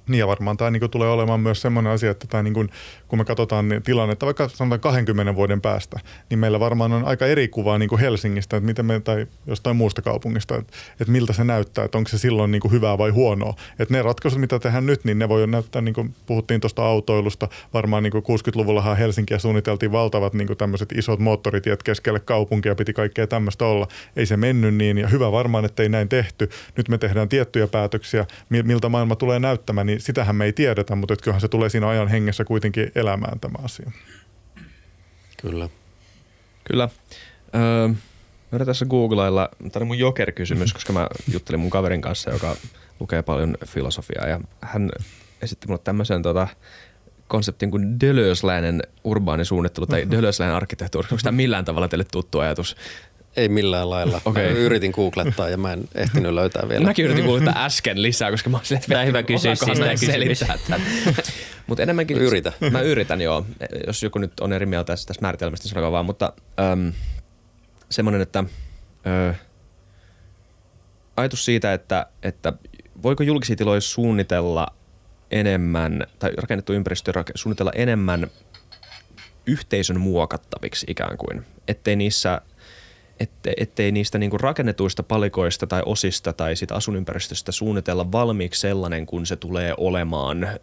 [0.08, 2.70] Niin ja varmaan tämä niin tulee olemaan myös sellainen asia, että tämä niin kuin,
[3.08, 6.00] kun me katsotaan niin tilannetta vaikka sanotaan 20 vuoden päästä,
[6.30, 9.76] niin meillä varmaan on aika eri kuvaa niin kuin Helsingistä että miten me, tai jostain
[9.76, 13.10] muusta kaupungista, että, että miltä se näyttää, että onko se silloin niin kuin hyvää vai
[13.10, 13.54] huonoa.
[13.80, 17.48] Että ne ratkaisut, mitä tehdään nyt, niin ne voi näyttää, niin kuin puhuttiin tuosta autoilusta,
[17.74, 22.94] varmaan niin kuin 60-luvullahan Helsinkiä suunniteltiin valtavat niin kuin tämmöiset isot moottoritiet keskelle kaupunkia, piti
[22.94, 23.88] kaikkea tämmöistä olla.
[24.16, 26.50] Ei se mennyt niin ja hyvä varmaan, että ei näin tehty.
[26.78, 31.14] Nyt me tehdään tiettyjä päätöksiä, miltä maailma tulee näyttämään, niin sitähän me ei tiedetä, mutta
[31.14, 33.92] että kyllähän se tulee siinä ajan hengessä kuitenkin elämään tämä asia.
[35.42, 35.70] Kyllä.
[36.64, 36.90] Kyllä.
[37.56, 37.88] Öö,
[38.52, 42.56] mä tässä googlailla, tämä on mun joker-kysymys, koska mä juttelin mun kaverin kanssa, joka
[43.00, 44.90] lukee paljon filosofiaa ja hän
[45.42, 46.48] esitti mulle tämmöisen tota,
[47.28, 51.08] konseptin kuin Deleuzeläinen urbaanisuunnittelu tai Deleuzeläinen arkkitehtuuri.
[51.12, 52.76] Onko tämä millään tavalla teille tuttu ajatus?
[53.38, 54.22] Ei millään lailla.
[54.26, 54.44] Okay.
[54.44, 56.86] Mä yritin googlettaa ja mä en ehtinyt löytää vielä.
[56.86, 60.58] Mäkin yritin googlettaa äsken lisää, koska mä olisin, että hyvä kysyä siis selittää
[61.68, 62.18] Mutta enemmänkin...
[62.18, 62.54] Yritä.
[62.72, 63.46] Mä yritän, joo.
[63.88, 66.06] Jos joku nyt on eri mieltä tästä, tästä määritelmästä, niin sanokaa vaan.
[66.06, 66.34] Mutta
[66.72, 66.94] äm,
[67.90, 68.44] semmoinen, että
[69.08, 69.34] ö,
[71.18, 72.54] ajatus siitä, että, että
[73.04, 74.68] voiko julkisia tiloja suunnitella
[75.32, 78.28] enemmän, tai rakennettu ympäristö suunnitella enemmän
[79.48, 82.42] yhteisön muokattaviksi ikään kuin, ettei niissä–
[83.20, 89.26] ette, ettei niistä niinku rakennetuista palikoista tai osista tai sitä asunympäristöstä suunnitella valmiiksi sellainen, kun
[89.26, 90.58] se tulee olemaan, ö,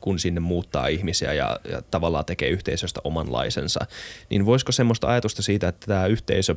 [0.00, 3.80] kun sinne muuttaa ihmisiä ja, ja tavallaan tekee yhteisöstä omanlaisensa.
[4.30, 6.56] Niin voisiko semmoista ajatusta siitä, että tämä yhteisö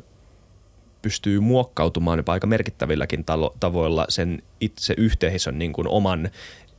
[1.01, 6.29] pystyy muokkautumaan jopa aika merkittävilläkin talo, tavoilla sen itse yhteisön niin kuin oman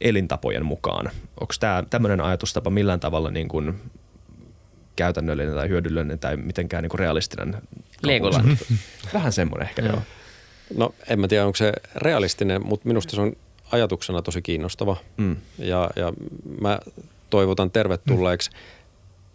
[0.01, 1.11] elintapojen mukaan.
[1.41, 3.81] Onko tämä tämmöinen ajatustapa millään tavalla niin kuin
[4.97, 7.57] käytännöllinen tai hyödyllinen tai mitenkään niin realistinen.
[8.07, 8.57] Legoland.
[9.15, 10.03] Vähän semmoinen ehkä, joo.
[10.77, 13.33] No en mä tiedä, onko se realistinen, mutta minusta se on
[13.73, 14.97] ajatuksena tosi kiinnostava.
[15.17, 15.37] Mm.
[15.59, 16.13] Ja, ja
[16.61, 16.79] mä
[17.31, 18.57] toivotan tervetulleeksi mm.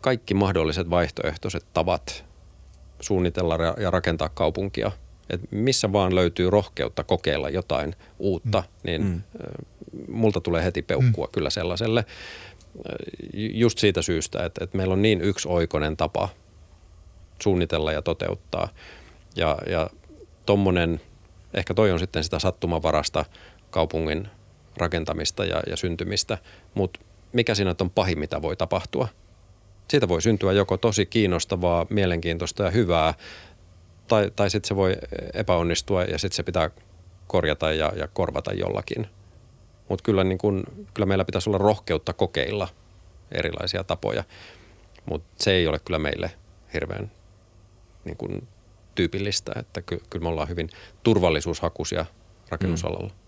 [0.02, 2.26] kaikki mahdolliset vaihtoehtoiset tavat
[3.00, 4.92] suunnitella ja rakentaa kaupunkia.
[5.30, 8.80] Et missä vaan löytyy rohkeutta kokeilla jotain uutta, mm.
[8.84, 9.22] niin mm.
[10.08, 11.32] multa tulee heti peukkua mm.
[11.32, 12.06] kyllä sellaiselle
[13.34, 16.30] just siitä syystä, että, että meillä on niin yksioikoinen tapa
[17.44, 18.70] suunnitella ja toteuttaa.
[19.36, 19.90] Ja, ja
[20.46, 21.02] tommonen,
[21.54, 23.26] ehkä toi on sitten sitä sattumavarasta
[23.70, 24.28] kaupungin
[24.78, 26.38] rakentamista ja, ja syntymistä,
[26.74, 27.00] mutta
[27.34, 29.08] mikä siinä on pahin, mitä voi tapahtua?
[29.88, 33.14] Siitä voi syntyä joko tosi kiinnostavaa, mielenkiintoista ja hyvää,
[34.08, 34.96] tai, tai sitten se voi
[35.34, 36.70] epäonnistua ja sitten se pitää
[37.28, 39.08] korjata ja, ja korvata jollakin–
[39.90, 40.64] mutta kyllä, niin kun,
[40.94, 42.68] kyllä meillä pitäisi olla rohkeutta kokeilla
[43.32, 44.24] erilaisia tapoja.
[45.06, 46.32] Mutta se ei ole kyllä meille
[46.74, 47.12] hirveän
[48.08, 48.48] niin kuin,
[48.96, 50.70] tyypillistä, että ky- kyllä me ollaan hyvin
[51.04, 52.06] turvallisuushakuisia
[52.50, 53.10] rakennusalalla.
[53.10, 53.27] Mm.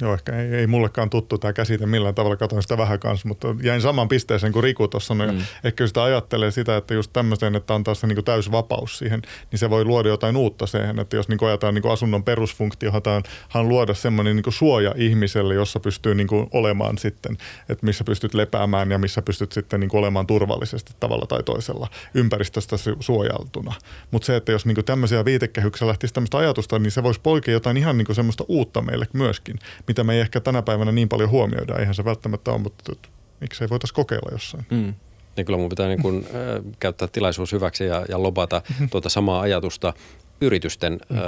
[0.00, 3.48] Joo, ehkä ei, ei mullekaan tuttu tämä käsite millään tavalla, katsoin sitä vähän kanssa, mutta
[3.62, 5.38] jäin saman pisteeseen kuin Riku tuossa no, mm.
[5.64, 9.58] ehkä sitä ajattelee sitä, että just tämmöisen, että antaa se niin täys vapaus siihen, niin
[9.58, 13.22] se voi luoda jotain uutta siihen, että jos niin ajataan niin asunnon perusfunktio, halutaan
[13.62, 17.36] luoda semmoinen niin suoja ihmiselle, jossa pystyy niin olemaan sitten,
[17.68, 22.76] että missä pystyt lepäämään ja missä pystyt sitten niin olemaan turvallisesti tavalla tai toisella ympäristöstä
[23.00, 23.74] suojaltuna.
[24.10, 27.76] Mutta se, että jos niin tämmöisiä viitekehyksiä lähtisi tämmöistä ajatusta, niin se voisi poikia jotain
[27.76, 29.58] ihan niin semmoista uutta meille myöskin,
[29.90, 31.76] mitä me ei ehkä tänä päivänä niin paljon huomioida.
[31.78, 32.92] Eihän se välttämättä ole, mutta
[33.40, 34.66] miksei voitaisiin kokeilla jossain.
[34.70, 34.94] Mm.
[35.36, 39.40] Niin kyllä mun pitää niin kuin, äh, käyttää tilaisuus hyväksi ja, ja lobata tuota samaa
[39.40, 39.92] ajatusta
[40.40, 41.16] yritysten mm.
[41.16, 41.22] äh,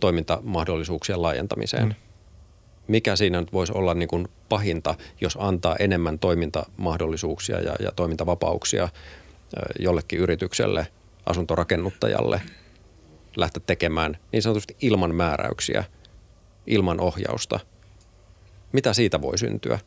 [0.00, 1.88] toimintamahdollisuuksien laajentamiseen.
[1.88, 1.94] Mm.
[2.88, 8.84] Mikä siinä nyt voisi olla niin kuin pahinta, jos antaa enemmän toimintamahdollisuuksia ja, ja toimintavapauksia
[8.84, 8.90] äh,
[9.78, 10.86] jollekin yritykselle,
[11.26, 12.40] asuntorakennuttajalle
[13.36, 15.84] lähteä tekemään niin sanotusti ilman määräyksiä,
[16.66, 17.60] ilman ohjausta–
[18.74, 19.78] mitä siitä voi syntyä?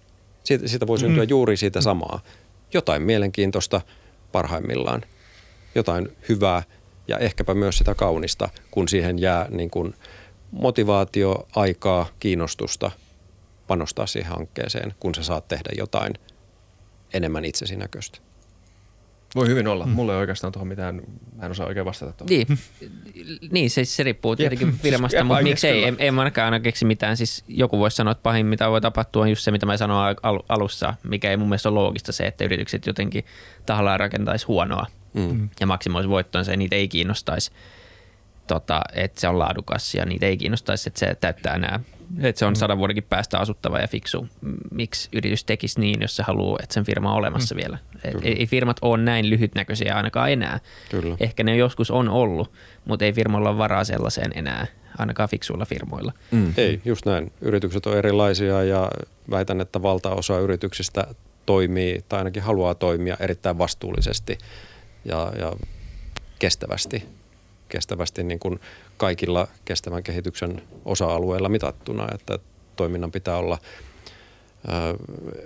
[0.43, 1.29] Siitä, siitä voi syntyä mm.
[1.29, 2.19] juuri siitä samaa.
[2.73, 3.81] Jotain mielenkiintoista
[4.31, 5.01] parhaimmillaan,
[5.75, 6.63] jotain hyvää
[7.07, 9.93] ja ehkäpä myös sitä kaunista, kun siihen jää niin kuin
[10.51, 12.91] motivaatio, aikaa, kiinnostusta
[13.67, 16.13] panostaa siihen hankkeeseen, kun sä saat tehdä jotain
[17.13, 18.26] enemmän itsesi näköistä.
[19.35, 19.85] Voi hyvin olla.
[19.85, 19.91] Mm.
[19.91, 21.01] Mulla ei oikeastaan tuohon mitään,
[21.35, 22.29] mä en osaa oikein vastata tuohon.
[22.29, 22.47] Niin,
[23.51, 27.17] niin se, se riippuu tietenkin firmasta, mutta miksei, en, en ainakaan aina keksi mitään.
[27.17, 30.15] Siis joku voisi sanoa, että pahin mitä voi tapahtua on just se, mitä mä sanoin
[30.23, 33.25] al- alussa, mikä ei mun mielestä ole loogista se, että yritykset jotenkin
[33.65, 35.49] tahallaan rakentaisi huonoa mm.
[35.59, 37.51] ja maksimoisi voittonsa ja niitä ei kiinnostaisi,
[38.47, 41.79] tota, että se on laadukas ja niitä ei kiinnostaisi, että se täyttää nämä
[42.21, 42.55] että se on mm.
[42.55, 44.27] sadan vuodenkin päästä asuttava ja fiksu.
[44.71, 47.59] Miksi yritys tekisi niin, jos se haluaa, että sen firma on olemassa mm.
[47.59, 47.77] vielä?
[48.03, 50.59] ei, ei firmat ole näin lyhytnäköisiä ainakaan enää.
[50.91, 51.17] Kyllä.
[51.19, 52.51] Ehkä ne joskus on ollut,
[52.85, 54.67] mutta ei firmalla ole varaa sellaiseen enää,
[54.97, 56.13] ainakaan fiksuilla firmoilla.
[56.31, 56.53] Mm.
[56.57, 57.31] Ei, just näin.
[57.41, 58.91] Yritykset on erilaisia ja
[59.29, 61.07] väitän, että valtaosa yrityksistä
[61.45, 64.37] toimii tai ainakin haluaa toimia erittäin vastuullisesti
[65.05, 65.53] ja, ja
[66.39, 67.03] kestävästi
[67.69, 68.59] kestävästi niin kuin
[68.97, 72.39] kaikilla kestävän kehityksen osa-alueilla mitattuna, että
[72.75, 73.57] toiminnan pitää olla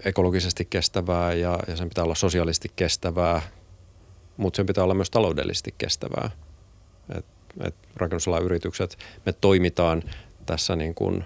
[0.05, 3.41] ekologisesti kestävää ja, ja sen pitää olla sosiaalisesti kestävää,
[4.37, 6.31] mutta sen pitää olla myös taloudellisesti kestävää.
[7.17, 7.25] Et,
[7.63, 10.03] et rakennusalan yritykset, me toimitaan
[10.45, 11.23] tässä niin kuin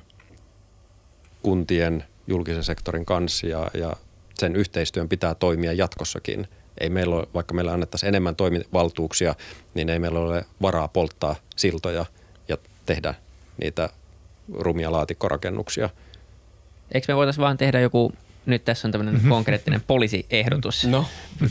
[1.41, 3.93] kuntien julkisen sektorin kanssa ja, ja
[4.33, 6.47] sen yhteistyön pitää toimia jatkossakin–
[6.77, 9.35] ei meillä ole, vaikka meillä annettaisiin enemmän toimivaltuuksia,
[9.73, 12.05] niin ei meillä ole varaa polttaa siltoja
[12.47, 13.13] ja tehdä
[13.61, 13.89] niitä
[14.53, 15.89] rumia laatikkorakennuksia.
[16.91, 18.11] Eikö me voitaisiin vaan tehdä joku,
[18.45, 19.29] nyt tässä on tämmöinen mhm.
[19.29, 21.05] konkreettinen poliisiehdotus no.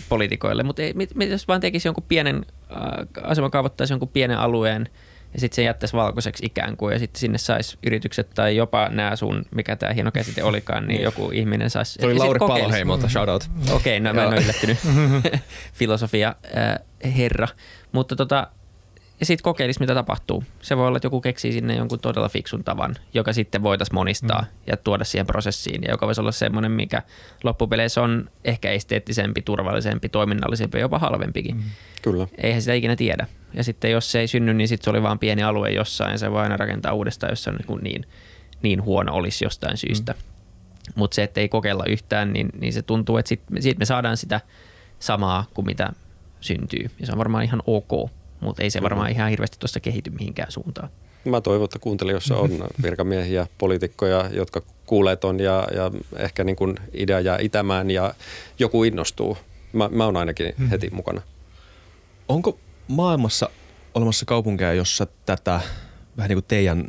[0.08, 4.88] poliitikoille, mutta mit, jos vaan tekisi jonkun pienen, äh, asema kaavoittaisi jonkun pienen alueen–
[5.34, 9.16] ja sitten se jättäisi valkoiseksi ikään kuin ja sitten sinne saisi yritykset tai jopa nämä
[9.16, 11.98] sun, mikä tämä hieno käsite olikaan, niin joku ihminen saisi.
[11.98, 13.50] Toi Lauri Paloheimolta, shout out.
[13.70, 14.78] Okei, okay, no mä en ole yllättynyt.
[15.78, 17.48] Filosofia äh, herra.
[17.92, 18.50] Mutta tota,
[19.20, 20.44] ja sitten kokeilisi, mitä tapahtuu.
[20.62, 24.42] Se voi olla, että joku keksii sinne jonkun todella fiksun tavan, joka sitten voitaisiin monistaa
[24.42, 24.48] mm.
[24.66, 27.02] ja tuoda siihen prosessiin, ja joka voisi olla semmoinen, mikä
[27.44, 31.56] loppupeleissä on ehkä esteettisempi, turvallisempi, toiminnallisempi, jopa halvempikin.
[31.56, 31.62] Mm.
[32.02, 32.26] Kyllä.
[32.38, 33.26] Eihän sitä ikinä tiedä.
[33.54, 36.18] Ja sitten jos se ei synny, niin sitten se oli vain pieni alue jossain, ja
[36.18, 38.06] se voi aina rakentaa uudestaan, jos se on niin, niin,
[38.62, 40.12] niin huono olisi jostain syystä.
[40.12, 40.18] Mm.
[40.94, 44.16] Mutta se, että ei kokeilla yhtään, niin, niin se tuntuu, että sit, siitä me saadaan
[44.16, 44.40] sitä
[44.98, 45.92] samaa kuin mitä
[46.40, 46.90] syntyy.
[47.00, 48.10] Ja se on varmaan ihan ok
[48.44, 50.88] mutta ei se varmaan ihan hirveästi tuossa kehity mihinkään suuntaan.
[51.24, 52.50] Mä toivon, että kuuntelijoissa on
[52.82, 58.14] virkamiehiä, poliitikkoja, jotka kuulee ton ja, ja ehkä niin kuin idea jää itämään ja
[58.58, 59.38] joku innostuu.
[59.72, 60.68] Mä, mä oon ainakin hmm.
[60.68, 61.22] heti mukana.
[62.28, 63.50] Onko maailmassa
[63.94, 65.60] olemassa kaupunkeja, jossa tätä
[66.16, 66.86] vähän niin kuin teidän,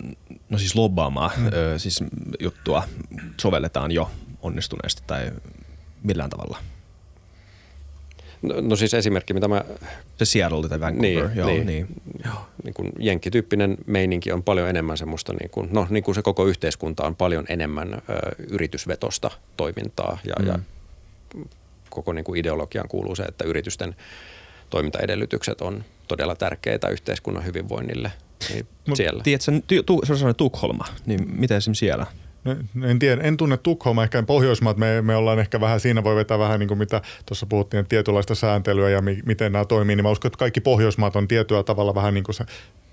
[0.49, 1.47] no siis lobbaamaa hmm.
[1.53, 2.03] ö, siis
[2.39, 2.83] juttua
[3.41, 5.31] sovelletaan jo onnistuneesti tai
[6.03, 6.57] millään tavalla?
[8.47, 9.65] No, no siis esimerkki, mitä mä...
[10.17, 11.47] Se Seattle tai Vancouver, niin, joo.
[11.47, 11.87] Niin, niin,
[12.25, 12.35] joo.
[12.63, 16.45] niin kuin jenkkityyppinen meininki on paljon enemmän semmoista, niin kuin, no niin kuin se koko
[16.45, 17.99] yhteiskunta on paljon enemmän ö,
[18.49, 20.47] yritysvetosta toimintaa ja, mm.
[20.47, 20.59] ja
[21.89, 23.95] koko niin kuin ideologiaan kuuluu se, että yritysten
[24.69, 28.11] toimintaedellytykset on todella tärkeitä yhteiskunnan hyvinvoinnille.
[28.49, 29.23] Niin siellä.
[29.23, 32.05] Tiedätkö, tu, tu, se on Tukholma, niin miten esimerkiksi siellä–
[32.83, 36.39] en tiedä, en tunne Tukholma, ehkä Pohjoismaat, me, me ollaan ehkä vähän, siinä voi vetää
[36.39, 40.09] vähän niin kuin mitä tuossa puhuttiin, tietynlaista sääntelyä ja mi, miten nämä toimii, niin mä
[40.09, 42.45] uskon, että kaikki Pohjoismaat on tietyllä tavalla vähän niin kuin se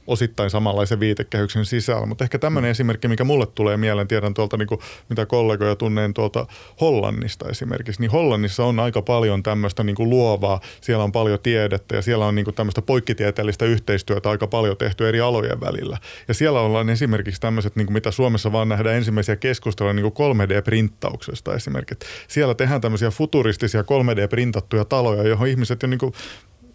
[0.07, 2.07] osittain samanlaisen viitekehyksen sisällä.
[2.07, 2.70] Mutta ehkä tämmöinen Mm.
[2.70, 6.46] esimerkki, mikä mulle tulee mieleen, tiedän tuolta niin kuin, mitä kollegoja tunnen tuolta
[6.80, 11.96] Hollannista esimerkiksi, niin Hollannissa on aika paljon tämmöistä niin kuin luovaa, siellä on paljon tiedettä
[11.96, 15.98] ja siellä on niin kuin tämmöistä poikkitieteellistä yhteistyötä aika paljon tehty eri alojen välillä.
[16.28, 20.36] Ja siellä ollaan esimerkiksi tämmöiset, niin kuin mitä Suomessa vaan nähdään ensimmäisiä keskusteluja niin kuin
[20.36, 22.09] 3D-printtauksesta esimerkiksi.
[22.28, 26.12] Siellä tehdään tämmöisiä futuristisia 3D-printattuja taloja, johon ihmiset jo niin kuin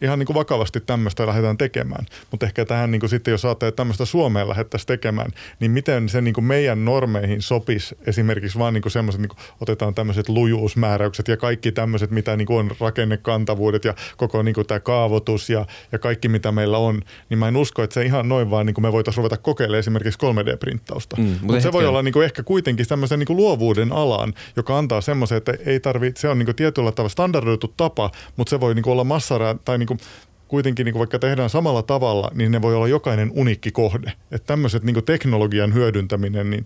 [0.01, 2.05] ihan niin kuin vakavasti tämmöistä lähdetään tekemään.
[2.31, 6.09] Mutta ehkä tähän niin kuin sitten, jos ajattelee, että tämmöistä Suomeen lähdettäisiin tekemään, niin miten
[6.09, 10.29] se niin kuin meidän normeihin sopisi esimerkiksi vaan niin kuin semmoiset, niin kuin otetaan tämmöiset
[10.29, 15.49] lujuusmääräykset ja kaikki tämmöiset, mitä niin kuin on rakennekantavuudet ja koko niin kuin tämä kaavoitus
[15.49, 18.65] ja, ja kaikki, mitä meillä on, niin mä en usko, että se ihan noin vaan
[18.65, 21.17] niin kuin me voitaisiin ruveta kokeilemaan esimerkiksi 3D-printtausta.
[21.17, 24.33] Mm, mutta mutta se voi olla niin kuin ehkä kuitenkin tämmöisen niin kuin luovuuden alaan,
[24.55, 28.49] joka antaa semmoisen, että ei tarvitse, se on niin kuin tietyllä tavalla standardoitu tapa, mutta
[28.49, 29.99] se voi niin kuin olla massara tai niin kuin
[30.47, 34.11] kuitenkin niin kuin vaikka tehdään samalla tavalla, niin ne voi olla jokainen unikki kohde.
[34.31, 36.63] Että tämmöiset niin teknologian hyödyntäminen, niin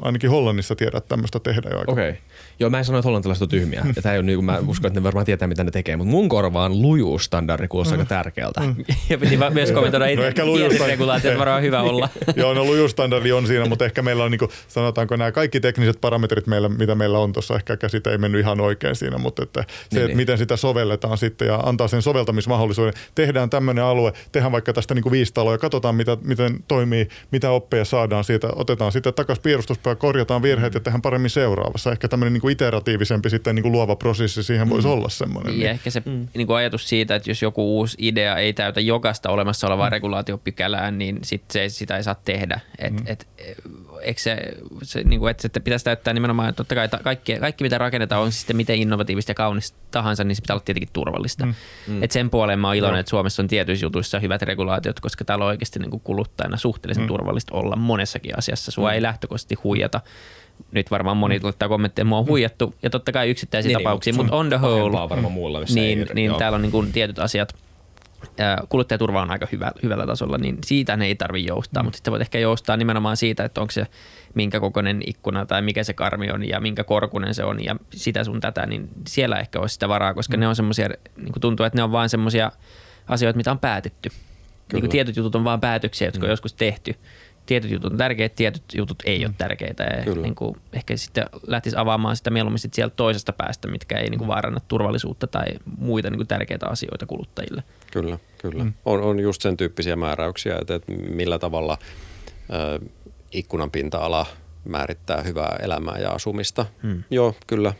[0.00, 2.10] ainakin Hollannissa tiedät tämmöistä tehdä jo aika Okei.
[2.10, 2.22] Okay.
[2.62, 3.82] Joo, mä en sano, että hollantilaiset on tyhmiä.
[3.96, 5.96] Ja tää ei ole niin kuin, mä uskon, että ne varmaan tietää, mitä ne tekee.
[5.96, 8.60] Mutta mun korvaan lujuusstandardi kuulostaa aika tärkeältä.
[9.08, 10.42] Ja piti vaan myös kommentoida, No no ehkä
[10.86, 12.08] regulaatiot varmaan hyvä olla.
[12.36, 16.00] Joo, no lujustandardi on siinä, mutta ehkä meillä on, niin kuin, sanotaanko nämä kaikki tekniset
[16.00, 19.60] parametrit, meillä, mitä meillä on tuossa, ehkä käsite ei mennyt ihan oikein siinä, mutta että
[19.60, 20.16] se, Niin, että niin.
[20.16, 22.94] miten sitä sovelletaan sitten ja antaa sen soveltamismahdollisuuden.
[23.14, 27.08] Tehdään tämmöinen alue, tehdään vaikka tästä niin kuin viisi taloa ja katsotaan, mitä, miten toimii,
[27.30, 28.48] mitä oppeja saadaan siitä.
[28.56, 31.92] Otetaan sitten takaisin piirustuspää, korjataan virheet ja tehdään paremmin seuraavassa.
[31.92, 35.60] Ehkä tämmöinen niin kuin iteratiivisempi sitten niin kuin luova prosessi siihen voisi olla semmoinen.
[35.60, 36.28] Ja ehkä se mm.
[36.34, 39.92] niin kuin ajatus siitä, että jos joku uusi idea ei täytä jokaista olemassa olevaa mm.
[39.92, 42.60] regulaatiopykälää, niin sit se, sitä ei saa tehdä.
[42.78, 43.02] Et, mm.
[43.06, 43.28] et,
[44.02, 47.36] eikö se, se niin kuin, että se pitäisi täyttää nimenomaan, että totta kai ta- kaikki,
[47.36, 50.92] kaikki mitä rakennetaan on sitten miten innovatiivista ja kaunista tahansa, niin se pitää olla tietenkin
[50.92, 51.46] turvallista.
[51.46, 51.54] Mm.
[51.86, 52.02] Mm.
[52.02, 53.00] Et sen puoleen mä oon iloinen, Joo.
[53.00, 57.04] että Suomessa on tietyissä jutuissa hyvät regulaatiot, koska täällä on oikeasti niin kuin kuluttajana suhteellisen
[57.04, 57.08] mm.
[57.08, 58.70] turvallista olla monessakin asiassa.
[58.70, 58.94] Sua mm.
[58.94, 60.00] ei lähtökohtaisesti huijata.
[60.72, 64.14] Nyt varmaan moni laittaa kommentteja, mua on huijattu, ja totta kai yksittäisiä Niin, niin, tapauksia,
[64.14, 66.38] mutta on the whole, varmaan muulla, missä niin, ei- niin joo.
[66.38, 67.54] täällä on niin kuin tietyt asiat,
[68.68, 71.84] kuluttajaturva on aika hyvä, hyvällä tasolla, niin siitä ne ei tarvitse joustaa, mm.
[71.84, 73.86] mutta sitten voit ehkä joustaa nimenomaan siitä, että onko se
[74.34, 78.24] minkä kokoinen ikkuna tai mikä se karmi on ja minkä korkunen se on ja sitä
[78.24, 80.40] sun tätä, niin siellä ehkä olisi sitä varaa, koska mm.
[80.40, 82.52] ne on semmoisia, niin kuin tuntuu, että ne on vaan semmoisia
[83.08, 84.10] asioita, mitä on päätetty.
[84.72, 86.24] Niin kuin tietyt jutut on vaan päätöksiä, jotka mm.
[86.24, 86.94] on joskus tehty.
[87.46, 89.82] Tietyt jutut on tärkeitä, tietyt jutut ei ole tärkeitä.
[89.82, 90.22] Ja Kyllä.
[90.22, 94.18] niin kuin ehkä sitten lähtisi avaamaan sitä mieluummin sit sieltä toisesta päästä, mitkä ei niin
[94.18, 95.44] kuin vaaranna turvallisuutta tai
[95.78, 97.62] muita niin kuin tärkeitä asioita kuluttajille.
[97.92, 98.64] Kyllä, kyllä.
[98.64, 98.72] Mm.
[98.84, 101.78] On, on just sen tyyppisiä määräyksiä, että, että millä tavalla
[102.52, 102.80] ö,
[103.32, 104.26] ikkunan pinta-ala
[104.64, 106.66] määrittää hyvää elämää ja asumista.
[106.82, 107.02] Mm.
[107.10, 107.72] Joo, kyllä.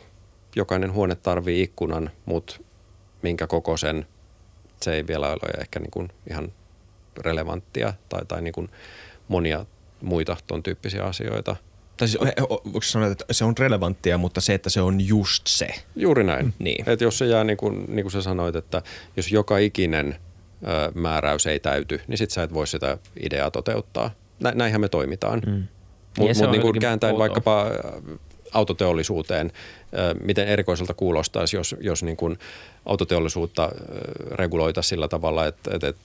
[0.55, 2.55] Jokainen huone tarvii ikkunan, mutta
[3.21, 4.07] minkä kokoisen,
[4.81, 6.51] se ei vielä ole ehkä niin kuin ihan
[7.17, 8.69] relevanttia tai, tai niin kuin
[9.27, 9.65] monia
[10.01, 11.55] muita ton tyyppisiä asioita.
[11.97, 15.67] Tai siis, voiko sanoa, että se on relevanttia, mutta se, että se on just se.
[15.95, 16.53] Juuri näin.
[16.59, 16.89] Niin.
[16.89, 18.81] Et jos se jää niin kuin, niin kuin sä sanoit, että
[19.17, 20.15] jos joka ikinen
[20.67, 24.11] ö, määräys ei täyty, niin sit sä et voi sitä ideaa toteuttaa.
[24.39, 25.41] Nä, näinhän me toimitaan.
[25.45, 25.67] Mm.
[26.19, 27.19] Mutta mut on niin kuin kääntäen outoa.
[27.19, 27.65] vaikkapa
[28.53, 29.51] autoteollisuuteen,
[30.23, 32.39] miten erikoiselta kuulostaisi, jos, jos niin kuin
[32.85, 33.75] autoteollisuutta ö,
[34.31, 36.03] reguloitaisiin sillä tavalla, että, että, että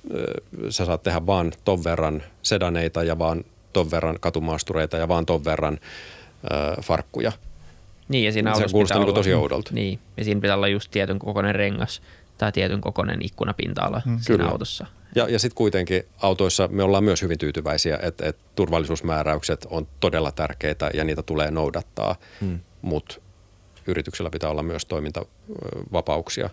[0.71, 5.45] sä saat tehdä vaan ton verran sedaneita ja vaan ton verran katumaastureita ja vaan ton
[5.45, 5.79] verran
[6.45, 7.33] ö, farkkuja.
[8.09, 9.71] Niin, ja siinä Se kuulostaa olla- tosi oudolta.
[9.75, 12.03] Niin, ja siinä pitää olla just tietyn kokoinen rengas
[12.39, 14.51] tai tietyn kokoinen ikkunapinta-ala mm, siinä Kyllä.
[14.51, 14.87] autossa.
[15.15, 20.33] Ja, ja sitten kuitenkin autoissa me ollaan myös hyvin tyytyväisiä, että, että turvallisuusmääräykset on todella
[20.33, 22.61] tärkeitä ja niitä tulee noudattaa, hmm.
[22.83, 23.15] mutta
[23.87, 26.51] yrityksellä pitää olla myös toimintavapauksia.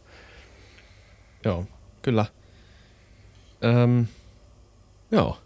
[1.45, 1.66] Joo,
[2.01, 2.26] kyllä.
[3.66, 4.06] Öm,
[5.12, 5.38] joo.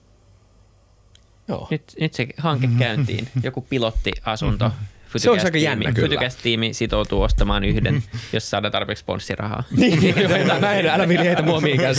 [1.47, 1.67] Joo.
[1.71, 4.71] Nyt, nyt se hanke käyntiin, joku pilottiasunto.
[5.17, 6.07] Se olisi aika jännä kyllä.
[6.07, 8.03] Fytycast-tiimi sitoutuu ostamaan yhden,
[8.33, 9.63] jos saadaan tarpeeksi sponssirahaa.
[9.79, 10.15] Niin,
[10.61, 11.95] mä en, älä Vili heitä mua mihinkään.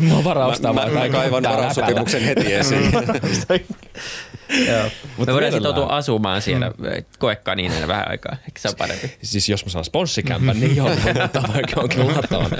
[0.00, 0.88] Mä oon varaa ostamaan.
[0.88, 2.92] mä, mä jotain kaivan täällä varaussopimuksen heti esiin.
[4.68, 4.90] Joo.
[5.26, 7.04] Me voidaan sitoutua asumaan siellä mm.
[7.18, 8.32] koekaniinina vähän aikaa.
[8.32, 9.16] Eikö se ole parempi?
[9.22, 12.50] Siis jos mä saan sponssikämpän, niin joo, mä vaikka onkin latavan.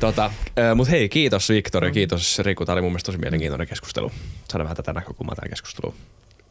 [0.00, 0.30] Tota,
[0.74, 2.64] Mutta hei, kiitos Viktor ja kiitos Riku.
[2.64, 4.12] Tämä oli mun mielestä tosi mielenkiintoinen keskustelu.
[4.48, 5.94] Saada vähän tätä näkökulmaa tähän keskusteluun.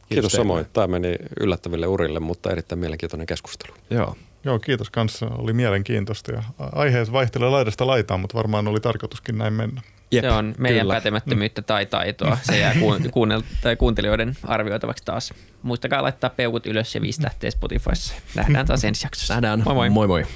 [0.08, 0.44] Kiitos teille.
[0.44, 0.66] samoin.
[0.72, 3.74] Tämä meni yllättäville urille, mutta erittäin mielenkiintoinen keskustelu.
[3.90, 4.16] Joo.
[4.44, 5.26] Joo, kiitos kanssa.
[5.26, 9.82] Oli mielenkiintoista ja aiheet vaihtelee laidasta laitaan, mutta varmaan oli tarkoituskin näin mennä.
[10.10, 10.94] Jep, se on meidän kyllä.
[10.94, 12.38] pätemättömyyttä tai taitoa.
[12.42, 15.34] Se jää kuun, kuunnel- tai kuuntelijoiden arvioitavaksi taas.
[15.62, 18.14] Muistakaa laittaa peukut ylös ja viisi tähteä Spotifyssa.
[18.34, 19.34] Nähdään taas ensi jaksossa.
[19.34, 19.62] Nähdään.
[19.64, 19.90] Moi moi.
[19.90, 20.26] moi, moi.